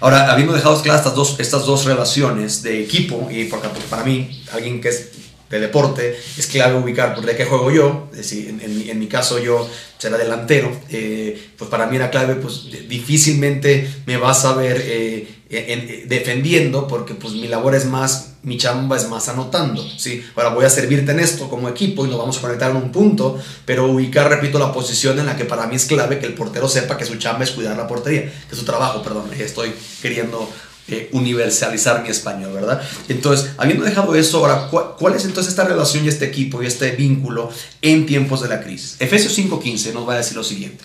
Ahora, 0.00 0.32
habiendo 0.32 0.52
dejado 0.52 0.80
claras 0.82 1.02
estas 1.02 1.14
dos, 1.14 1.36
estas 1.38 1.64
dos 1.64 1.84
relaciones 1.84 2.62
de 2.62 2.82
equipo, 2.82 3.28
y 3.30 3.44
porque 3.44 3.68
para 3.88 4.02
mí, 4.02 4.42
alguien 4.52 4.80
que 4.80 4.88
es 4.88 5.10
de 5.52 5.60
deporte, 5.60 6.18
es 6.38 6.46
clave 6.46 6.78
ubicar 6.78 7.14
por 7.14 7.26
de 7.26 7.36
qué 7.36 7.44
juego 7.44 7.70
yo. 7.70 8.08
Es 8.12 8.18
decir, 8.18 8.48
en, 8.48 8.60
en, 8.88 8.98
mi 8.98 9.06
caso 9.06 9.38
yo 9.38 9.68
será 9.98 10.16
delantero, 10.16 10.72
eh, 10.88 11.50
pues 11.58 11.70
para 11.70 11.86
mí 11.86 11.96
era 11.96 12.10
clave, 12.10 12.36
pues 12.36 12.68
difícilmente 12.88 13.88
me 14.06 14.16
vas 14.16 14.46
a 14.46 14.54
ver 14.54 14.82
eh, 14.82 15.28
en, 15.50 16.08
defendiendo 16.08 16.88
porque 16.88 17.14
pues 17.14 17.34
mi 17.34 17.48
labor 17.48 17.74
es 17.74 17.84
más, 17.84 18.32
mi 18.42 18.56
chamba 18.56 18.96
es 18.96 19.08
más 19.10 19.28
anotando, 19.28 19.86
¿sí? 19.98 20.24
Ahora 20.34 20.54
voy 20.54 20.64
a 20.64 20.70
servirte 20.70 21.12
en 21.12 21.20
esto 21.20 21.50
como 21.50 21.68
equipo 21.68 22.06
y 22.06 22.08
nos 22.08 22.18
vamos 22.18 22.38
a 22.38 22.40
conectar 22.40 22.70
en 22.70 22.78
un 22.78 22.90
punto, 22.90 23.38
pero 23.66 23.86
ubicar, 23.86 24.30
repito, 24.30 24.58
la 24.58 24.72
posición 24.72 25.18
en 25.18 25.26
la 25.26 25.36
que 25.36 25.44
para 25.44 25.66
mí 25.66 25.76
es 25.76 25.84
clave 25.84 26.18
que 26.18 26.26
el 26.26 26.34
portero 26.34 26.66
sepa 26.66 26.96
que 26.96 27.04
su 27.04 27.16
chamba 27.16 27.44
es 27.44 27.50
cuidar 27.50 27.76
la 27.76 27.86
portería, 27.86 28.22
que 28.22 28.52
es 28.52 28.58
su 28.58 28.64
trabajo, 28.64 29.02
perdón, 29.02 29.30
estoy 29.38 29.74
queriendo 30.00 30.48
eh, 30.88 31.08
universalizar 31.12 32.02
mi 32.02 32.08
español, 32.08 32.52
¿verdad? 32.52 32.82
Entonces, 33.08 33.52
habiendo 33.56 33.84
dejado 33.84 34.16
eso, 34.16 34.38
ahora, 34.38 34.68
¿cuál, 34.68 35.14
es 35.14 35.24
entonces 35.24 35.52
esta 35.52 35.64
relación 35.64 36.04
y 36.04 36.08
este 36.08 36.24
equipo 36.24 36.60
y 36.60 36.66
este 36.66 36.90
vínculo 36.92 37.50
en 37.82 38.04
tiempos 38.04 38.42
de 38.42 38.48
la 38.48 38.60
crisis? 38.60 38.96
Efesios 38.98 39.38
5.15 39.38 39.92
nos 39.92 40.08
va 40.08 40.14
a 40.14 40.16
decir 40.16 40.36
lo 40.36 40.42
siguiente. 40.42 40.84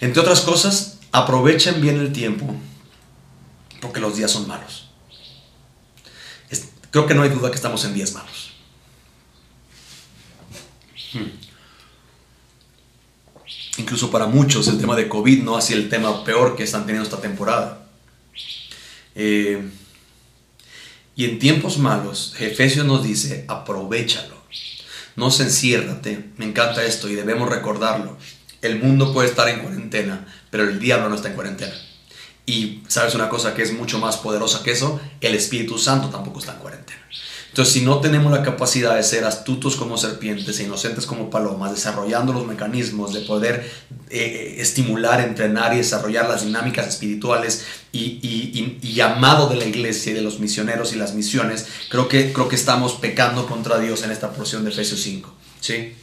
Entre 0.00 0.20
otras 0.20 0.42
cosas, 0.42 0.98
aprovechen 1.10 1.80
bien 1.80 1.98
el 1.98 2.12
tiempo 2.12 2.54
porque 3.80 4.00
los 4.00 4.16
días 4.16 4.30
son 4.30 4.46
malos. 4.46 4.88
creo 6.90 7.06
que 7.06 7.14
no 7.14 7.22
hay 7.22 7.30
duda 7.30 7.50
que 7.50 7.56
estamos 7.56 7.84
en 7.84 7.92
días 7.92 8.12
malos. 8.12 8.52
Hmm. 11.12 11.46
Incluso 13.78 14.10
para 14.10 14.26
muchos 14.26 14.68
el 14.68 14.78
tema 14.78 14.96
de 14.96 15.08
COVID 15.08 15.42
no 15.42 15.56
ha 15.56 15.60
sido 15.60 15.80
el 15.80 15.88
tema 15.88 16.24
peor 16.24 16.56
que 16.56 16.62
están 16.62 16.86
teniendo 16.86 17.04
esta 17.04 17.20
temporada. 17.20 17.85
Eh, 19.16 19.62
y 21.16 21.24
en 21.24 21.38
tiempos 21.38 21.78
malos, 21.78 22.34
Efesios 22.38 22.86
nos 22.86 23.02
dice, 23.02 23.46
aprovechalo. 23.48 24.36
No 25.16 25.30
se 25.30 25.44
enciérrate. 25.44 26.30
Me 26.36 26.44
encanta 26.44 26.84
esto 26.84 27.08
y 27.08 27.14
debemos 27.14 27.48
recordarlo. 27.48 28.18
El 28.60 28.78
mundo 28.78 29.12
puede 29.12 29.28
estar 29.28 29.48
en 29.48 29.60
cuarentena, 29.60 30.26
pero 30.50 30.64
el 30.64 30.78
diablo 30.78 31.08
no 31.08 31.16
está 31.16 31.28
en 31.28 31.34
cuarentena. 31.34 31.74
Y 32.44 32.82
sabes 32.86 33.14
una 33.14 33.28
cosa 33.28 33.54
que 33.54 33.62
es 33.62 33.72
mucho 33.72 33.98
más 33.98 34.18
poderosa 34.18 34.62
que 34.62 34.72
eso, 34.72 35.00
el 35.20 35.34
Espíritu 35.34 35.78
Santo 35.78 36.10
tampoco 36.10 36.38
está 36.38 36.52
en 36.52 36.58
cuarentena. 36.58 37.05
Entonces, 37.56 37.72
si 37.72 37.80
no 37.86 38.00
tenemos 38.00 38.30
la 38.30 38.42
capacidad 38.42 38.96
de 38.96 39.02
ser 39.02 39.24
astutos 39.24 39.76
como 39.76 39.96
serpientes 39.96 40.60
e 40.60 40.64
inocentes 40.64 41.06
como 41.06 41.30
palomas, 41.30 41.70
desarrollando 41.70 42.34
los 42.34 42.46
mecanismos 42.46 43.14
de 43.14 43.22
poder 43.22 43.66
eh, 44.10 44.56
estimular, 44.58 45.22
entrenar 45.22 45.72
y 45.72 45.78
desarrollar 45.78 46.28
las 46.28 46.44
dinámicas 46.44 46.86
espirituales 46.86 47.64
y, 47.92 48.20
y, 48.82 48.92
llamado 48.92 49.48
de 49.48 49.56
la 49.56 49.64
iglesia 49.64 50.12
y 50.12 50.14
de 50.14 50.20
los 50.20 50.38
misioneros 50.38 50.92
y 50.92 50.96
las 50.96 51.14
misiones, 51.14 51.66
creo 51.88 52.08
que, 52.08 52.30
creo 52.34 52.46
que 52.46 52.56
estamos 52.56 52.92
pecando 52.92 53.46
contra 53.46 53.78
Dios 53.78 54.02
en 54.02 54.10
esta 54.10 54.32
porción 54.32 54.62
de 54.62 54.70
Efesios 54.70 55.00
5. 55.00 55.32
¿sí? 55.60 55.94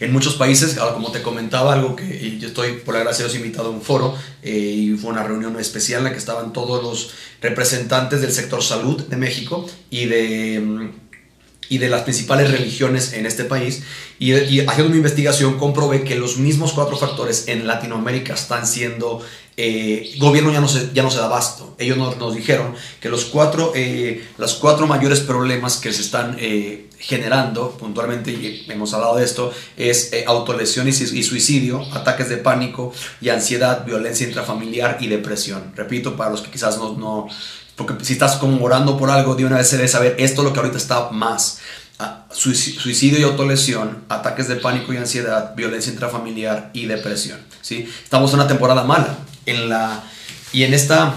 En 0.00 0.12
muchos 0.12 0.34
países, 0.34 0.78
como 0.94 1.12
te 1.12 1.20
comentaba, 1.20 1.74
algo 1.74 1.94
que 1.94 2.38
yo 2.38 2.48
estoy, 2.48 2.72
por 2.72 2.94
la 2.94 3.00
gracia 3.00 3.26
de 3.26 3.30
Dios, 3.30 3.44
invitado 3.44 3.68
a 3.68 3.70
un 3.70 3.82
foro 3.82 4.16
eh, 4.42 4.50
y 4.50 4.96
fue 4.96 5.10
una 5.10 5.22
reunión 5.22 5.60
especial 5.60 5.98
en 5.98 6.04
la 6.04 6.12
que 6.12 6.18
estaban 6.18 6.54
todos 6.54 6.82
los 6.82 7.10
representantes 7.42 8.22
del 8.22 8.32
sector 8.32 8.62
salud 8.62 9.02
de 9.02 9.16
México 9.18 9.68
y 9.90 10.06
de, 10.06 10.60
mm, 10.60 10.90
y 11.68 11.78
de 11.78 11.88
las 11.88 12.02
principales 12.02 12.50
religiones 12.50 13.12
en 13.12 13.26
este 13.26 13.44
país. 13.44 13.82
Y, 14.18 14.32
haciendo 14.32 14.90
mi 14.90 14.96
investigación 14.96 15.58
comprobé 15.58 16.02
que 16.02 16.16
los 16.16 16.38
mismos 16.38 16.72
cuatro 16.72 16.96
factores 16.96 17.48
en 17.48 17.66
Latinoamérica 17.66 18.34
están 18.34 18.66
siendo 18.66 19.22
eh, 19.62 20.14
gobierno 20.16 20.50
ya 20.50 20.60
no, 20.62 20.68
se, 20.68 20.90
ya 20.94 21.02
no 21.02 21.10
se 21.10 21.18
da 21.18 21.26
abasto. 21.26 21.74
Ellos 21.76 21.98
nos, 21.98 22.16
nos 22.16 22.34
dijeron 22.34 22.74
que 22.98 23.10
los 23.10 23.26
cuatro, 23.26 23.72
eh, 23.74 24.26
cuatro 24.58 24.86
mayores 24.86 25.20
problemas 25.20 25.76
que 25.76 25.92
se 25.92 26.00
están 26.00 26.36
eh, 26.38 26.88
generando, 26.98 27.72
puntualmente, 27.72 28.30
y 28.30 28.66
hemos 28.70 28.94
hablado 28.94 29.16
de 29.16 29.24
esto, 29.24 29.52
es 29.76 30.14
eh, 30.14 30.24
autolesión 30.26 30.88
y, 30.88 30.92
y, 30.92 31.22
suicidio, 31.22 31.84
ataques 31.92 32.30
de 32.30 32.38
pánico 32.38 32.94
y 33.20 33.28
ansiedad, 33.28 33.84
violencia 33.84 34.26
intrafamiliar 34.26 34.96
y 34.98 35.08
depresión. 35.08 35.72
Repito, 35.76 36.16
para 36.16 36.30
los 36.30 36.40
que 36.40 36.50
quizás 36.50 36.78
no... 36.78 36.94
no 36.94 37.28
porque 37.76 38.02
si 38.04 38.14
estás 38.14 38.36
como 38.36 38.64
orando 38.64 38.96
por 38.96 39.10
algo, 39.10 39.34
de 39.34 39.44
una 39.44 39.56
vez 39.56 39.68
se 39.68 39.76
debe 39.76 39.88
saber 39.88 40.14
esto 40.18 40.42
es 40.42 40.48
lo 40.48 40.52
que 40.52 40.60
ahorita 40.60 40.76
está 40.76 41.10
más 41.10 41.60
ah, 41.98 42.26
suicidio 42.30 43.18
y 43.18 43.22
autolesión, 43.22 44.04
ataques 44.10 44.48
de 44.48 44.56
pánico 44.56 44.92
y 44.92 44.98
ansiedad, 44.98 45.54
violencia 45.54 45.90
intrafamiliar 45.90 46.70
y 46.74 46.84
depresión. 46.84 47.40
¿sí? 47.62 47.88
Estamos 48.04 48.32
en 48.32 48.40
una 48.40 48.48
temporada 48.48 48.84
mala 48.84 49.16
en 49.46 49.68
la, 49.68 50.02
y 50.52 50.64
en 50.64 50.74
esta, 50.74 51.14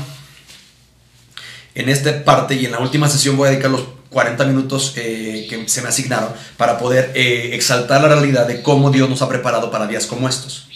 en 1.75 1.89
esta 1.89 2.23
parte 2.23 2.55
y 2.55 2.65
en 2.65 2.71
la 2.71 2.79
última 2.79 3.09
sesión 3.09 3.37
voy 3.37 3.47
a 3.47 3.51
dedicar 3.51 3.71
los 3.71 3.83
40 4.13 4.45
minutos 4.45 4.93
eh, 4.95 5.47
que 5.49 5.67
se 5.67 5.81
me 5.81 5.89
asignaron 5.89 6.29
para 6.55 6.77
poder 6.77 7.11
eh, 7.15 7.49
exaltar 7.53 8.01
la 8.01 8.07
realidad 8.07 8.47
de 8.47 8.61
cómo 8.61 8.91
Dios 8.91 9.09
nos 9.09 9.21
ha 9.21 9.27
preparado 9.27 9.71
para 9.71 9.87
días 9.87 10.05
como 10.05 10.29
estos. 10.29 10.67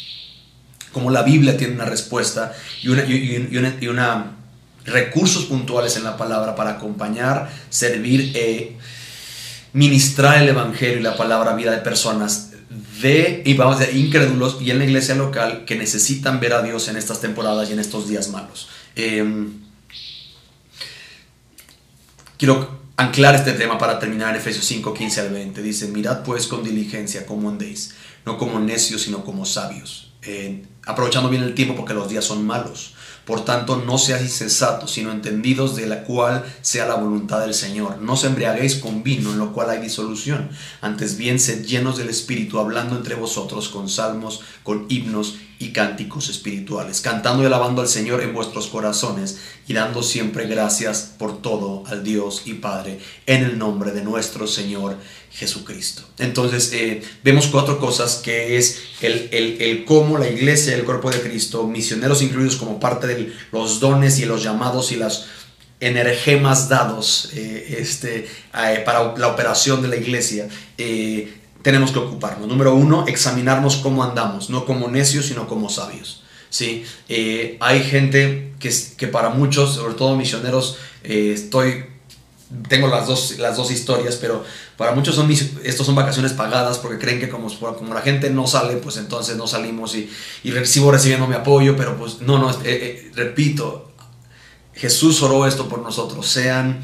Cómo 0.91 1.11
la 1.11 1.21
Biblia 1.21 1.55
tiene 1.55 1.75
una 1.75 1.85
respuesta 1.85 2.53
y 2.81 2.89
una, 2.89 3.03
y, 3.05 3.87
una, 3.87 4.31
recursos 4.85 5.45
puntuales 5.45 5.95
en 5.95 6.03
la 6.03 6.17
palabra 6.17 6.55
para 6.55 6.71
acompañar, 6.71 7.49
servir, 7.69 8.31
eh, 8.35 8.75
ministrar 9.73 10.41
el 10.41 10.49
Evangelio 10.49 10.97
y 10.97 11.03
la 11.03 11.15
palabra 11.15 11.53
vida 11.53 11.71
de 11.71 11.77
personas 11.77 12.46
de, 13.01 13.43
y 13.45 13.53
vamos, 13.53 13.79
de 13.79 13.91
incrédulos 13.97 14.57
y 14.61 14.71
en 14.71 14.79
la 14.79 14.85
iglesia 14.85 15.15
local 15.15 15.65
que 15.65 15.75
necesitan 15.75 16.39
ver 16.39 16.53
a 16.53 16.61
Dios 16.61 16.87
en 16.87 16.97
estas 16.97 17.21
temporadas 17.21 17.69
y 17.69 17.73
en 17.73 17.79
estos 17.79 18.07
días 18.07 18.29
malos. 18.29 18.69
Em, 18.95 19.53
quiero 22.37 22.79
anclar 22.97 23.35
este 23.35 23.53
tema 23.53 23.77
para 23.77 23.99
terminar 23.99 24.35
Efesios 24.35 24.65
5, 24.65 24.93
15 24.93 25.21
al 25.21 25.29
20. 25.29 25.61
Dice, 25.61 25.87
mirad 25.87 26.23
pues 26.23 26.47
con 26.47 26.63
diligencia 26.63 27.25
cómo 27.25 27.49
andéis, 27.49 27.95
no 28.25 28.37
como 28.37 28.59
necios, 28.59 29.03
sino 29.03 29.23
como 29.23 29.45
sabios. 29.45 30.13
Aprovechando 30.85 31.29
bien 31.29 31.43
el 31.43 31.53
tiempo 31.53 31.75
porque 31.75 31.93
los 31.93 32.09
días 32.09 32.25
son 32.25 32.45
malos. 32.45 32.95
Por 33.27 33.43
tanto, 33.43 33.83
no 33.85 33.97
seáis 33.97 34.23
insensatos, 34.23 34.91
sino 34.91 35.11
entendidos 35.11 35.75
de 35.75 35.85
la 35.85 36.05
cual 36.05 36.45
sea 36.61 36.87
la 36.87 36.95
voluntad 36.95 37.41
del 37.41 37.53
Señor. 37.53 37.97
No 37.97 38.13
os 38.13 38.23
embriaguéis 38.23 38.75
con 38.75 39.03
vino, 39.03 39.33
en 39.33 39.37
lo 39.37 39.51
cual 39.51 39.69
hay 39.69 39.81
disolución. 39.81 40.49
Antes 40.79 41.17
bien, 41.17 41.37
sed 41.37 41.65
llenos 41.65 41.97
del 41.97 42.07
Espíritu, 42.07 42.57
hablando 42.57 42.95
entre 42.95 43.15
vosotros 43.15 43.67
con 43.67 43.89
salmos, 43.89 44.39
con 44.63 44.85
himnos 44.87 45.35
y 45.59 45.69
cánticos 45.71 46.29
espirituales, 46.29 47.01
cantando 47.01 47.41
y 47.41 47.47
alabando 47.47 47.81
al 47.81 47.87
Señor 47.87 48.21
en 48.21 48.33
vuestros 48.33 48.67
corazones 48.67 49.39
y 49.67 49.73
dando 49.73 50.03
siempre 50.03 50.45
gracias 50.45 51.13
por 51.17 51.41
todo 51.41 51.83
al 51.87 52.03
Dios 52.03 52.43
y 52.45 52.55
Padre 52.55 52.99
en 53.25 53.43
el 53.43 53.57
nombre 53.57 53.91
de 53.91 54.03
nuestro 54.03 54.47
Señor 54.47 54.97
Jesucristo. 55.31 56.03
Entonces 56.19 56.71
eh, 56.73 57.01
vemos 57.23 57.47
cuatro 57.47 57.79
cosas 57.79 58.17
que 58.17 58.57
es 58.57 58.81
el, 59.01 59.29
el, 59.31 59.85
cómo 59.85 60.17
la 60.17 60.29
iglesia, 60.29 60.75
el 60.75 60.83
cuerpo 60.83 61.09
de 61.09 61.21
Cristo, 61.21 61.65
misioneros 61.65 62.21
incluidos 62.21 62.55
como 62.55 62.79
parte 62.79 63.07
de 63.07 63.33
los 63.51 63.79
dones 63.79 64.19
y 64.19 64.25
los 64.25 64.43
llamados 64.43 64.91
y 64.91 64.95
las 64.95 65.25
energemas 65.79 66.69
dados 66.69 67.29
eh, 67.33 67.77
este, 67.79 68.25
eh, 68.25 68.81
para 68.85 69.15
la 69.15 69.27
operación 69.27 69.81
de 69.81 69.87
la 69.87 69.95
iglesia 69.95 70.47
tenemos 71.67 71.91
que 71.91 71.99
ocuparnos. 71.99 72.47
Número 72.47 72.73
uno, 72.73 73.03
examinarnos 73.09 73.75
cómo 73.75 74.01
andamos, 74.01 74.49
no 74.49 74.63
como 74.63 74.87
necios, 74.87 75.25
sino 75.25 75.49
como 75.49 75.67
sabios. 75.67 76.23
¿sí? 76.49 76.85
Eh, 77.09 77.57
hay 77.59 77.83
gente 77.83 78.53
que, 78.57 78.73
que, 78.95 79.07
para 79.07 79.31
muchos, 79.31 79.75
sobre 79.75 79.95
todo 79.95 80.15
misioneros, 80.15 80.77
eh, 81.03 81.33
estoy, 81.35 81.83
tengo 82.69 82.87
las 82.87 83.05
dos, 83.05 83.37
las 83.39 83.57
dos 83.57 83.69
historias, 83.69 84.15
pero 84.15 84.45
para 84.77 84.93
muchos 84.93 85.15
son 85.15 85.29
estos 85.29 85.85
son 85.85 85.95
vacaciones 85.95 86.31
pagadas 86.31 86.77
porque 86.77 86.99
creen 86.99 87.19
que 87.19 87.27
como, 87.27 87.49
como 87.59 87.93
la 87.93 87.99
gente 87.99 88.29
no 88.29 88.47
sale, 88.47 88.77
pues 88.77 88.95
entonces 88.95 89.35
no 89.35 89.45
salimos 89.45 89.93
y, 89.93 90.09
y 90.45 90.51
recibo 90.51 90.89
recibiendo 90.89 91.27
mi 91.27 91.35
apoyo, 91.35 91.75
pero 91.75 91.97
pues 91.97 92.21
no, 92.21 92.37
no, 92.37 92.49
eh, 92.63 93.11
repito, 93.13 93.91
Jesús 94.73 95.21
oró 95.21 95.45
esto 95.45 95.67
por 95.67 95.79
nosotros, 95.79 96.27
sean 96.27 96.79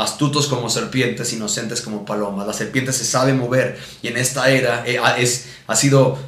astutos 0.00 0.46
como 0.46 0.70
serpientes, 0.70 1.32
inocentes 1.32 1.80
como 1.82 2.04
palomas. 2.04 2.46
La 2.46 2.52
serpiente 2.52 2.92
se 2.92 3.04
sabe 3.04 3.34
mover 3.34 3.78
y 4.02 4.08
en 4.08 4.16
esta 4.16 4.50
era 4.50 4.82
eh, 4.86 4.98
es, 5.18 5.46
ha 5.66 5.76
sido 5.76 6.18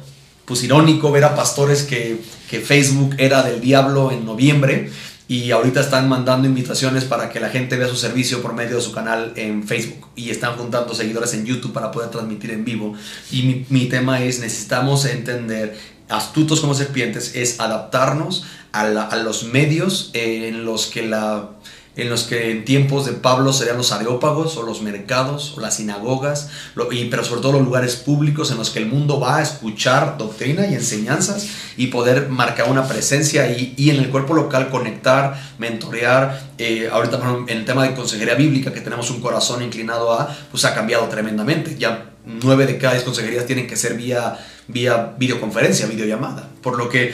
pues 0.45 0.63
irónico 0.63 1.11
ver 1.11 1.23
a 1.23 1.35
pastores 1.35 1.83
que, 1.83 2.21
que 2.49 2.59
Facebook 2.59 3.15
era 3.17 3.43
del 3.43 3.61
diablo 3.61 4.11
en 4.11 4.25
noviembre 4.25 4.91
y 5.27 5.51
ahorita 5.51 5.79
están 5.79 6.09
mandando 6.09 6.47
invitaciones 6.47 7.05
para 7.05 7.29
que 7.29 7.39
la 7.39 7.49
gente 7.49 7.77
vea 7.77 7.87
su 7.87 7.95
servicio 7.95 8.41
por 8.41 8.53
medio 8.53 8.75
de 8.75 8.81
su 8.81 8.91
canal 8.91 9.33
en 9.35 9.63
Facebook 9.63 10.09
y 10.15 10.29
están 10.29 10.57
juntando 10.57 10.93
seguidores 10.93 11.33
en 11.33 11.45
YouTube 11.45 11.73
para 11.73 11.91
poder 11.91 12.11
transmitir 12.11 12.51
en 12.51 12.65
vivo. 12.65 12.93
Y 13.31 13.65
mi, 13.69 13.85
tema 13.85 14.21
es, 14.21 14.39
necesitamos 14.39 15.05
entender, 15.05 15.77
astutos 16.09 16.59
como 16.59 16.75
serpientes, 16.75 17.35
es 17.35 17.59
adaptarnos 17.61 18.45
a 18.73 19.17
los 19.17 19.45
medios 19.45 20.09
en 20.13 20.65
los 20.65 20.87
que 20.87 21.03
la 21.03 21.51
en 21.95 22.09
los 22.09 22.23
que 22.23 22.51
en 22.51 22.65
tiempos 22.65 23.05
de 23.05 23.11
Pablo 23.11 23.53
serían 23.53 23.77
los 23.77 23.91
areópagos 23.91 24.57
o 24.57 24.63
los 24.63 24.81
mercados 24.81 25.55
o 25.55 25.61
las 25.61 25.75
sinagogas, 25.75 26.49
y, 26.91 27.05
pero 27.05 27.23
sobre 27.23 27.41
todo 27.41 27.53
los 27.53 27.61
lugares 27.61 27.95
públicos 27.95 28.49
en 28.51 28.57
los 28.57 28.71
que 28.71 28.79
el 28.79 28.87
mundo 28.87 29.19
va 29.19 29.37
a 29.37 29.41
escuchar 29.43 30.17
doctrina 30.17 30.65
y 30.65 30.73
enseñanzas 30.73 31.47
y 31.77 31.87
poder 31.87 32.29
marcar 32.29 32.69
una 32.69 32.87
presencia 32.87 33.51
y, 33.51 33.75
y 33.77 33.91
en 33.91 33.97
el 33.97 34.09
cuerpo 34.09 34.33
local 34.33 34.69
conectar, 34.69 35.39
mentorear. 35.59 36.53
Eh, 36.57 36.89
ahorita 36.91 37.19
en 37.47 37.57
el 37.57 37.65
tema 37.65 37.83
de 37.83 37.93
consejería 37.93 38.35
bíblica 38.35 38.73
que 38.73 38.81
tenemos 38.81 39.11
un 39.11 39.21
corazón 39.21 39.61
inclinado 39.61 40.13
a, 40.13 40.35
pues 40.49 40.65
ha 40.65 40.73
cambiado 40.73 41.07
tremendamente. 41.09 41.75
Ya 41.77 42.11
nueve 42.25 42.65
de 42.65 42.77
cada 42.77 42.93
diez 42.93 43.03
consejerías 43.03 43.45
tienen 43.45 43.67
que 43.67 43.75
ser 43.75 43.95
vía, 43.95 44.39
vía 44.67 45.13
videoconferencia, 45.17 45.85
videollamada. 45.87 46.49
Por 46.61 46.77
lo 46.77 46.89
que 46.89 47.13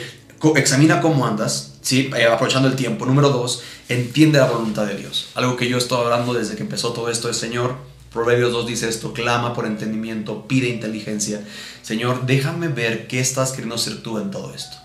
examina 0.56 1.00
cómo 1.00 1.26
andas, 1.26 1.69
¿sí? 1.80 2.10
Eh, 2.16 2.26
aprovechando 2.26 2.68
el 2.68 2.76
tiempo. 2.76 3.06
Número 3.06 3.30
dos, 3.30 3.62
entiende 3.88 4.38
la 4.38 4.46
voluntad 4.46 4.86
de 4.86 4.96
Dios. 4.96 5.30
Algo 5.34 5.56
que 5.56 5.68
yo 5.68 5.76
he 5.76 5.78
estado 5.78 6.02
hablando 6.02 6.34
desde 6.34 6.56
que 6.56 6.62
empezó 6.62 6.92
todo 6.92 7.10
esto 7.10 7.28
es, 7.28 7.36
Señor, 7.36 7.76
Proverbios 8.12 8.52
2 8.52 8.66
dice 8.66 8.88
esto, 8.88 9.12
clama 9.12 9.54
por 9.54 9.66
entendimiento, 9.66 10.48
pide 10.48 10.68
inteligencia. 10.68 11.46
Señor, 11.82 12.26
déjame 12.26 12.66
ver 12.66 13.06
qué 13.06 13.20
estás 13.20 13.52
queriendo 13.52 13.76
hacer 13.76 14.02
tú 14.02 14.18
en 14.18 14.32
todo 14.32 14.52
esto. 14.52 14.76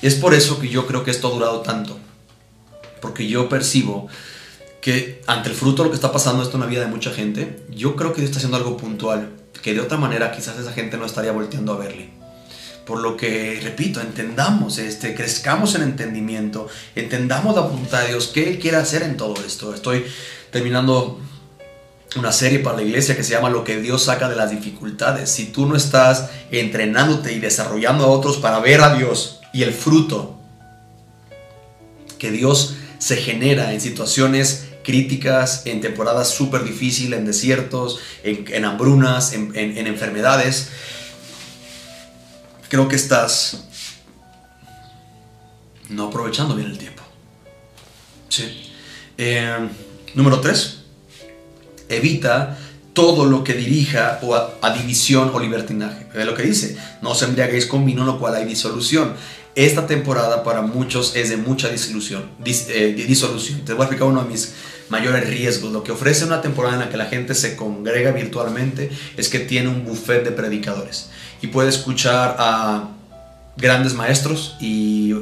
Y 0.00 0.06
es 0.06 0.14
por 0.14 0.32
eso 0.32 0.58
que 0.58 0.68
yo 0.68 0.86
creo 0.86 1.04
que 1.04 1.10
esto 1.10 1.28
ha 1.28 1.30
durado 1.30 1.60
tanto. 1.60 1.98
Porque 3.02 3.28
yo 3.28 3.50
percibo 3.50 4.08
que 4.80 5.20
ante 5.26 5.50
el 5.50 5.54
fruto 5.54 5.82
de 5.82 5.88
lo 5.88 5.90
que 5.90 5.96
está 5.96 6.10
pasando 6.10 6.42
esto 6.42 6.56
en 6.56 6.62
la 6.62 6.66
vida 6.66 6.80
de 6.80 6.86
mucha 6.86 7.10
gente, 7.10 7.62
yo 7.68 7.96
creo 7.96 8.14
que 8.14 8.22
Dios 8.22 8.30
está 8.30 8.38
haciendo 8.38 8.56
algo 8.56 8.78
puntual, 8.78 9.30
que 9.62 9.74
de 9.74 9.80
otra 9.80 9.98
manera 9.98 10.32
quizás 10.32 10.58
esa 10.58 10.72
gente 10.72 10.96
no 10.96 11.04
estaría 11.04 11.32
volteando 11.32 11.74
a 11.74 11.76
verle. 11.76 12.19
Por 12.90 13.02
lo 13.02 13.16
que, 13.16 13.60
repito, 13.62 14.00
entendamos, 14.00 14.78
este, 14.78 15.14
crezcamos 15.14 15.76
en 15.76 15.82
entendimiento, 15.82 16.66
entendamos 16.96 17.54
la 17.54 17.60
voluntad 17.60 18.00
de 18.00 18.08
Dios, 18.08 18.32
qué 18.34 18.50
Él 18.50 18.58
quiere 18.58 18.78
hacer 18.78 19.04
en 19.04 19.16
todo 19.16 19.36
esto. 19.46 19.72
Estoy 19.72 20.06
terminando 20.50 21.20
una 22.16 22.32
serie 22.32 22.58
para 22.58 22.78
la 22.78 22.82
iglesia 22.82 23.16
que 23.16 23.22
se 23.22 23.30
llama 23.30 23.48
Lo 23.48 23.62
que 23.62 23.80
Dios 23.80 24.02
saca 24.02 24.28
de 24.28 24.34
las 24.34 24.50
dificultades. 24.50 25.30
Si 25.30 25.52
tú 25.52 25.66
no 25.66 25.76
estás 25.76 26.30
entrenándote 26.50 27.32
y 27.32 27.38
desarrollando 27.38 28.06
a 28.06 28.08
otros 28.08 28.38
para 28.38 28.58
ver 28.58 28.80
a 28.80 28.96
Dios 28.96 29.38
y 29.52 29.62
el 29.62 29.72
fruto 29.72 30.40
que 32.18 32.32
Dios 32.32 32.74
se 32.98 33.18
genera 33.18 33.72
en 33.72 33.80
situaciones 33.80 34.66
críticas, 34.82 35.62
en 35.64 35.80
temporadas 35.80 36.28
súper 36.28 36.64
difíciles, 36.64 37.20
en 37.20 37.24
desiertos, 37.24 38.00
en, 38.24 38.64
hambrunas, 38.64 39.32
en 39.32 39.86
enfermedades, 39.86 40.70
creo 42.70 42.88
que 42.88 42.96
estás 42.96 43.64
no 45.90 46.06
aprovechando 46.06 46.54
bien 46.54 46.70
el 46.70 46.78
tiempo. 46.78 47.02
Sí. 48.28 48.72
Eh, 49.18 49.68
número 50.14 50.40
3. 50.40 50.78
Evita 51.88 52.56
todo 52.92 53.26
lo 53.26 53.42
que 53.42 53.54
dirija 53.54 54.20
o 54.22 54.34
a, 54.34 54.70
división 54.70 55.32
o 55.34 55.40
libertinaje. 55.40 56.06
Ve 56.14 56.24
lo 56.24 56.34
que 56.34 56.44
dice. 56.44 56.76
No 57.02 57.10
os 57.10 57.22
embriaguéis 57.22 57.66
con 57.66 57.84
vino, 57.84 58.04
lo 58.04 58.20
cual 58.20 58.36
hay 58.36 58.44
disolución. 58.44 59.14
Esta 59.56 59.88
temporada 59.88 60.44
para 60.44 60.62
muchos 60.62 61.16
es 61.16 61.28
de 61.28 61.36
mucha 61.36 61.68
disolución. 61.68 62.30
Eh, 62.44 63.04
disolución. 63.08 63.64
Te 63.64 63.72
voy 63.72 63.82
a 63.82 63.84
explicar 63.86 64.06
uno 64.06 64.22
de 64.22 64.28
mis 64.28 64.52
mayores 64.90 65.28
riesgos. 65.28 65.72
Lo 65.72 65.82
que 65.82 65.90
ofrece 65.90 66.24
una 66.24 66.40
temporada 66.40 66.74
en 66.74 66.80
la 66.80 66.88
que 66.88 66.96
la 66.96 67.06
gente 67.06 67.34
se 67.34 67.56
congrega 67.56 68.12
virtualmente 68.12 68.90
es 69.16 69.28
que 69.28 69.40
tiene 69.40 69.68
un 69.68 69.84
buffet 69.84 70.22
de 70.22 70.30
predicadores 70.30 71.10
y 71.42 71.48
puede 71.48 71.68
escuchar 71.68 72.36
a 72.38 72.88
grandes 73.56 73.94
maestros 73.94 74.56
y, 74.60 75.12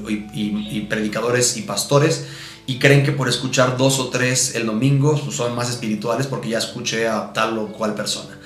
predicadores 0.88 1.56
y 1.56 1.62
pastores 1.62 2.26
y 2.66 2.78
creen 2.78 3.02
que 3.04 3.12
por 3.12 3.28
escuchar 3.28 3.76
dos 3.76 3.98
o 3.98 4.08
tres 4.08 4.54
el 4.54 4.66
domingo 4.66 5.18
pues, 5.22 5.36
son 5.36 5.54
más 5.54 5.70
espirituales 5.70 6.26
porque 6.26 6.50
ya 6.50 6.58
escuché 6.58 7.08
a 7.08 7.32
tal 7.32 7.58
o 7.58 7.68
cual 7.68 7.94
persona. 7.94 8.38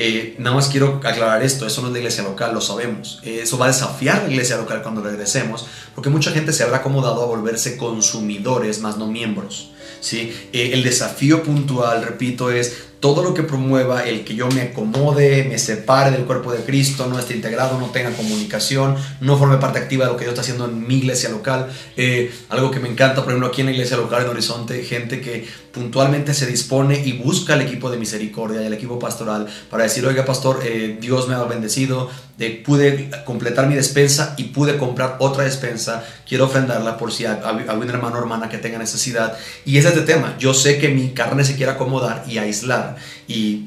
Eh, 0.00 0.36
nada 0.38 0.54
más 0.54 0.68
quiero 0.68 1.00
aclarar 1.04 1.42
esto, 1.42 1.66
eso 1.66 1.80
no 1.80 1.88
es 1.88 1.94
de 1.94 2.00
iglesia 2.00 2.22
local, 2.22 2.54
lo 2.54 2.60
sabemos. 2.60 3.20
Eso 3.24 3.58
va 3.58 3.66
a 3.66 3.68
desafiar 3.68 4.22
la 4.22 4.30
iglesia 4.30 4.56
local 4.56 4.82
cuando 4.82 5.02
regresemos, 5.02 5.66
porque 5.94 6.08
mucha 6.08 6.30
gente 6.30 6.52
se 6.52 6.62
habrá 6.62 6.78
acomodado 6.78 7.22
a 7.22 7.26
volverse 7.26 7.76
consumidores, 7.76 8.80
más 8.80 8.96
no 8.96 9.08
miembros. 9.08 9.70
¿sí? 10.00 10.32
Eh, 10.52 10.70
el 10.72 10.84
desafío 10.84 11.42
puntual, 11.42 12.04
repito, 12.04 12.52
es 12.52 12.76
todo 13.00 13.22
lo 13.22 13.32
que 13.32 13.42
promueva 13.44 14.04
el 14.04 14.24
que 14.24 14.34
yo 14.34 14.48
me 14.48 14.62
acomode, 14.62 15.44
me 15.44 15.58
separe 15.58 16.10
del 16.10 16.24
cuerpo 16.24 16.52
de 16.52 16.64
Cristo, 16.64 17.06
no 17.06 17.18
esté 17.18 17.34
integrado, 17.34 17.78
no 17.78 17.86
tenga 17.86 18.10
comunicación, 18.10 18.96
no 19.20 19.38
forme 19.38 19.58
parte 19.58 19.78
activa 19.78 20.06
de 20.06 20.12
lo 20.12 20.16
que 20.16 20.24
Dios 20.24 20.32
está 20.32 20.40
haciendo 20.40 20.64
en 20.64 20.86
mi 20.86 20.98
iglesia 20.98 21.28
local. 21.30 21.68
Eh, 21.96 22.32
algo 22.48 22.70
que 22.70 22.80
me 22.80 22.88
encanta, 22.88 23.22
por 23.22 23.30
ejemplo, 23.30 23.48
aquí 23.48 23.60
en 23.60 23.66
la 23.66 23.72
iglesia 23.72 23.96
local 23.96 24.22
en 24.22 24.28
Horizonte, 24.28 24.82
gente 24.82 25.20
que 25.20 25.46
puntualmente 25.72 26.34
se 26.34 26.46
dispone 26.46 27.00
y 27.04 27.12
busca 27.12 27.54
al 27.54 27.62
equipo 27.62 27.88
de 27.90 27.98
misericordia 27.98 28.62
y 28.62 28.66
al 28.66 28.72
equipo 28.72 28.98
pastoral 28.98 29.46
para 29.70 29.84
decir, 29.84 30.04
oiga 30.04 30.24
pastor, 30.24 30.60
eh, 30.64 30.98
Dios 31.00 31.28
me 31.28 31.34
ha 31.34 31.42
bendecido, 31.44 32.10
de 32.36 32.50
pude 32.50 33.10
completar 33.24 33.68
mi 33.68 33.74
despensa 33.74 34.34
y 34.36 34.44
pude 34.44 34.76
comprar 34.76 35.16
otra 35.20 35.44
despensa, 35.44 36.04
quiero 36.26 36.46
ofrendarla 36.46 36.96
por 36.96 37.12
si 37.12 37.26
hay 37.26 37.38
algún 37.68 37.90
hermano 37.90 38.16
o 38.16 38.18
hermana 38.18 38.48
que 38.48 38.58
tenga 38.58 38.78
necesidad. 38.78 39.36
Y 39.64 39.78
ese 39.78 39.88
es 39.88 39.96
el 39.96 40.04
tema, 40.04 40.36
yo 40.38 40.54
sé 40.54 40.78
que 40.78 40.88
mi 40.88 41.10
carne 41.10 41.44
se 41.44 41.56
quiere 41.56 41.72
acomodar 41.72 42.24
y 42.26 42.38
aislar 42.38 42.87
y 43.26 43.66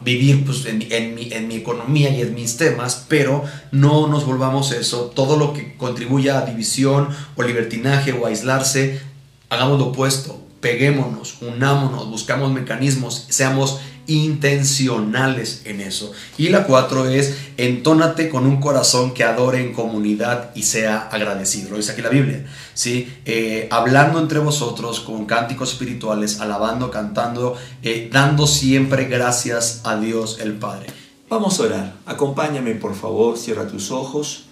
vivir 0.00 0.44
pues, 0.44 0.66
en, 0.66 0.78
mi, 1.14 1.32
en 1.32 1.48
mi 1.48 1.56
economía 1.56 2.10
y 2.10 2.20
en 2.20 2.34
mis 2.34 2.56
temas, 2.56 3.06
pero 3.08 3.44
no 3.72 4.06
nos 4.06 4.26
volvamos 4.26 4.72
eso, 4.72 5.12
todo 5.14 5.36
lo 5.36 5.52
que 5.52 5.76
contribuya 5.76 6.38
a 6.38 6.46
división 6.46 7.08
o 7.36 7.42
libertinaje 7.42 8.12
o 8.12 8.26
aislarse, 8.26 9.00
hagamos 9.48 9.78
lo 9.78 9.86
opuesto, 9.86 10.40
peguémonos, 10.60 11.42
unámonos, 11.42 12.08
buscamos 12.08 12.52
mecanismos, 12.52 13.26
seamos 13.28 13.80
intencionales 14.06 15.62
en 15.64 15.80
eso. 15.80 16.12
Y 16.38 16.48
la 16.48 16.64
cuatro 16.64 17.08
es, 17.08 17.36
entónate 17.56 18.28
con 18.28 18.46
un 18.46 18.60
corazón 18.60 19.14
que 19.14 19.24
adore 19.24 19.60
en 19.60 19.72
comunidad 19.72 20.50
y 20.54 20.62
sea 20.62 21.08
agradecido. 21.08 21.70
Lo 21.70 21.76
dice 21.76 21.92
aquí 21.92 22.02
la 22.02 22.08
Biblia. 22.08 22.46
¿sí? 22.74 23.12
Eh, 23.24 23.68
hablando 23.70 24.18
entre 24.18 24.38
vosotros 24.38 25.00
con 25.00 25.26
cánticos 25.26 25.72
espirituales, 25.72 26.40
alabando, 26.40 26.90
cantando, 26.90 27.56
eh, 27.82 28.08
dando 28.12 28.46
siempre 28.46 29.04
gracias 29.04 29.80
a 29.84 29.96
Dios 29.96 30.38
el 30.40 30.54
Padre. 30.54 30.88
Vamos 31.28 31.58
a 31.58 31.62
orar. 31.64 31.96
Acompáñame 32.06 32.74
por 32.74 32.94
favor, 32.94 33.38
cierra 33.38 33.66
tus 33.66 33.90
ojos. 33.90 34.44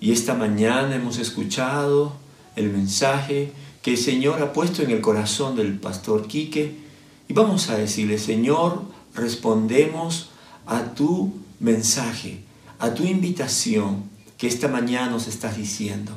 Y 0.00 0.12
esta 0.12 0.34
mañana 0.34 0.94
hemos 0.94 1.18
escuchado 1.18 2.12
el 2.56 2.70
mensaje 2.70 3.52
que 3.82 3.92
el 3.92 3.98
Señor 3.98 4.40
ha 4.42 4.52
puesto 4.52 4.82
en 4.82 4.90
el 4.90 5.00
corazón 5.00 5.56
del 5.56 5.78
pastor 5.78 6.26
Quique 6.26 6.84
y 7.28 7.32
vamos 7.32 7.70
a 7.70 7.76
decirle, 7.76 8.18
Señor, 8.18 8.82
respondemos 9.14 10.30
a 10.66 10.94
tu 10.94 11.32
mensaje, 11.60 12.40
a 12.78 12.92
tu 12.92 13.04
invitación 13.04 14.04
que 14.36 14.46
esta 14.46 14.68
mañana 14.68 15.10
nos 15.10 15.26
estás 15.26 15.56
diciendo. 15.56 16.12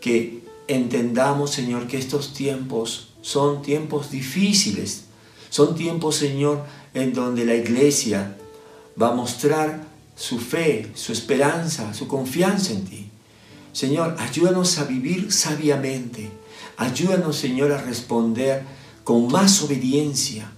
Que 0.00 0.42
entendamos, 0.66 1.50
Señor, 1.50 1.86
que 1.86 1.98
estos 1.98 2.32
tiempos 2.34 3.08
son 3.20 3.62
tiempos 3.62 4.10
difíciles. 4.10 5.04
Son 5.50 5.74
tiempos, 5.74 6.16
Señor, 6.16 6.64
en 6.94 7.12
donde 7.12 7.44
la 7.44 7.54
iglesia 7.54 8.36
va 9.00 9.08
a 9.08 9.14
mostrar 9.14 9.84
su 10.16 10.38
fe, 10.38 10.90
su 10.94 11.12
esperanza, 11.12 11.94
su 11.94 12.08
confianza 12.08 12.72
en 12.72 12.84
ti. 12.84 13.06
Señor, 13.72 14.16
ayúdanos 14.18 14.78
a 14.78 14.84
vivir 14.84 15.32
sabiamente. 15.32 16.30
Ayúdanos, 16.76 17.36
Señor, 17.36 17.72
a 17.72 17.80
responder 17.80 18.64
con 19.04 19.28
más 19.28 19.62
obediencia, 19.62 20.50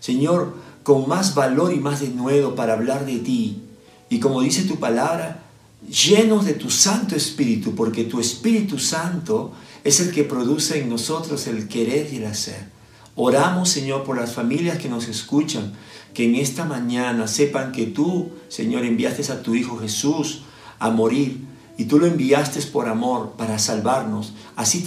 Señor, 0.00 0.56
con 0.82 1.08
más 1.08 1.34
valor 1.34 1.72
y 1.72 1.78
más 1.78 2.00
denuedo 2.00 2.54
para 2.54 2.74
hablar 2.74 3.06
de 3.06 3.18
ti. 3.18 3.62
Y 4.10 4.18
como 4.18 4.42
dice 4.42 4.64
tu 4.64 4.78
palabra, 4.78 5.42
llenos 5.88 6.44
de 6.44 6.54
tu 6.54 6.70
Santo 6.70 7.16
Espíritu, 7.16 7.74
porque 7.74 8.04
tu 8.04 8.20
Espíritu 8.20 8.78
Santo 8.78 9.52
es 9.84 10.00
el 10.00 10.12
que 10.12 10.24
produce 10.24 10.80
en 10.80 10.88
nosotros 10.88 11.46
el 11.46 11.68
querer 11.68 12.12
y 12.12 12.16
el 12.16 12.26
hacer. 12.26 12.70
Oramos, 13.14 13.68
Señor, 13.68 14.04
por 14.04 14.16
las 14.16 14.32
familias 14.32 14.78
que 14.78 14.88
nos 14.88 15.08
escuchan, 15.08 15.72
que 16.14 16.24
en 16.24 16.34
esta 16.34 16.64
mañana 16.64 17.26
sepan 17.26 17.72
que 17.72 17.86
tú, 17.86 18.30
Señor, 18.48 18.84
enviaste 18.84 19.30
a 19.32 19.42
tu 19.42 19.54
Hijo 19.54 19.78
Jesús 19.78 20.42
a 20.78 20.90
morir 20.90 21.40
y 21.78 21.84
tú 21.84 21.98
lo 21.98 22.06
enviaste 22.06 22.60
por 22.62 22.88
amor 22.88 23.32
para 23.36 23.58
salvarnos. 23.58 24.34
Así 24.56 24.82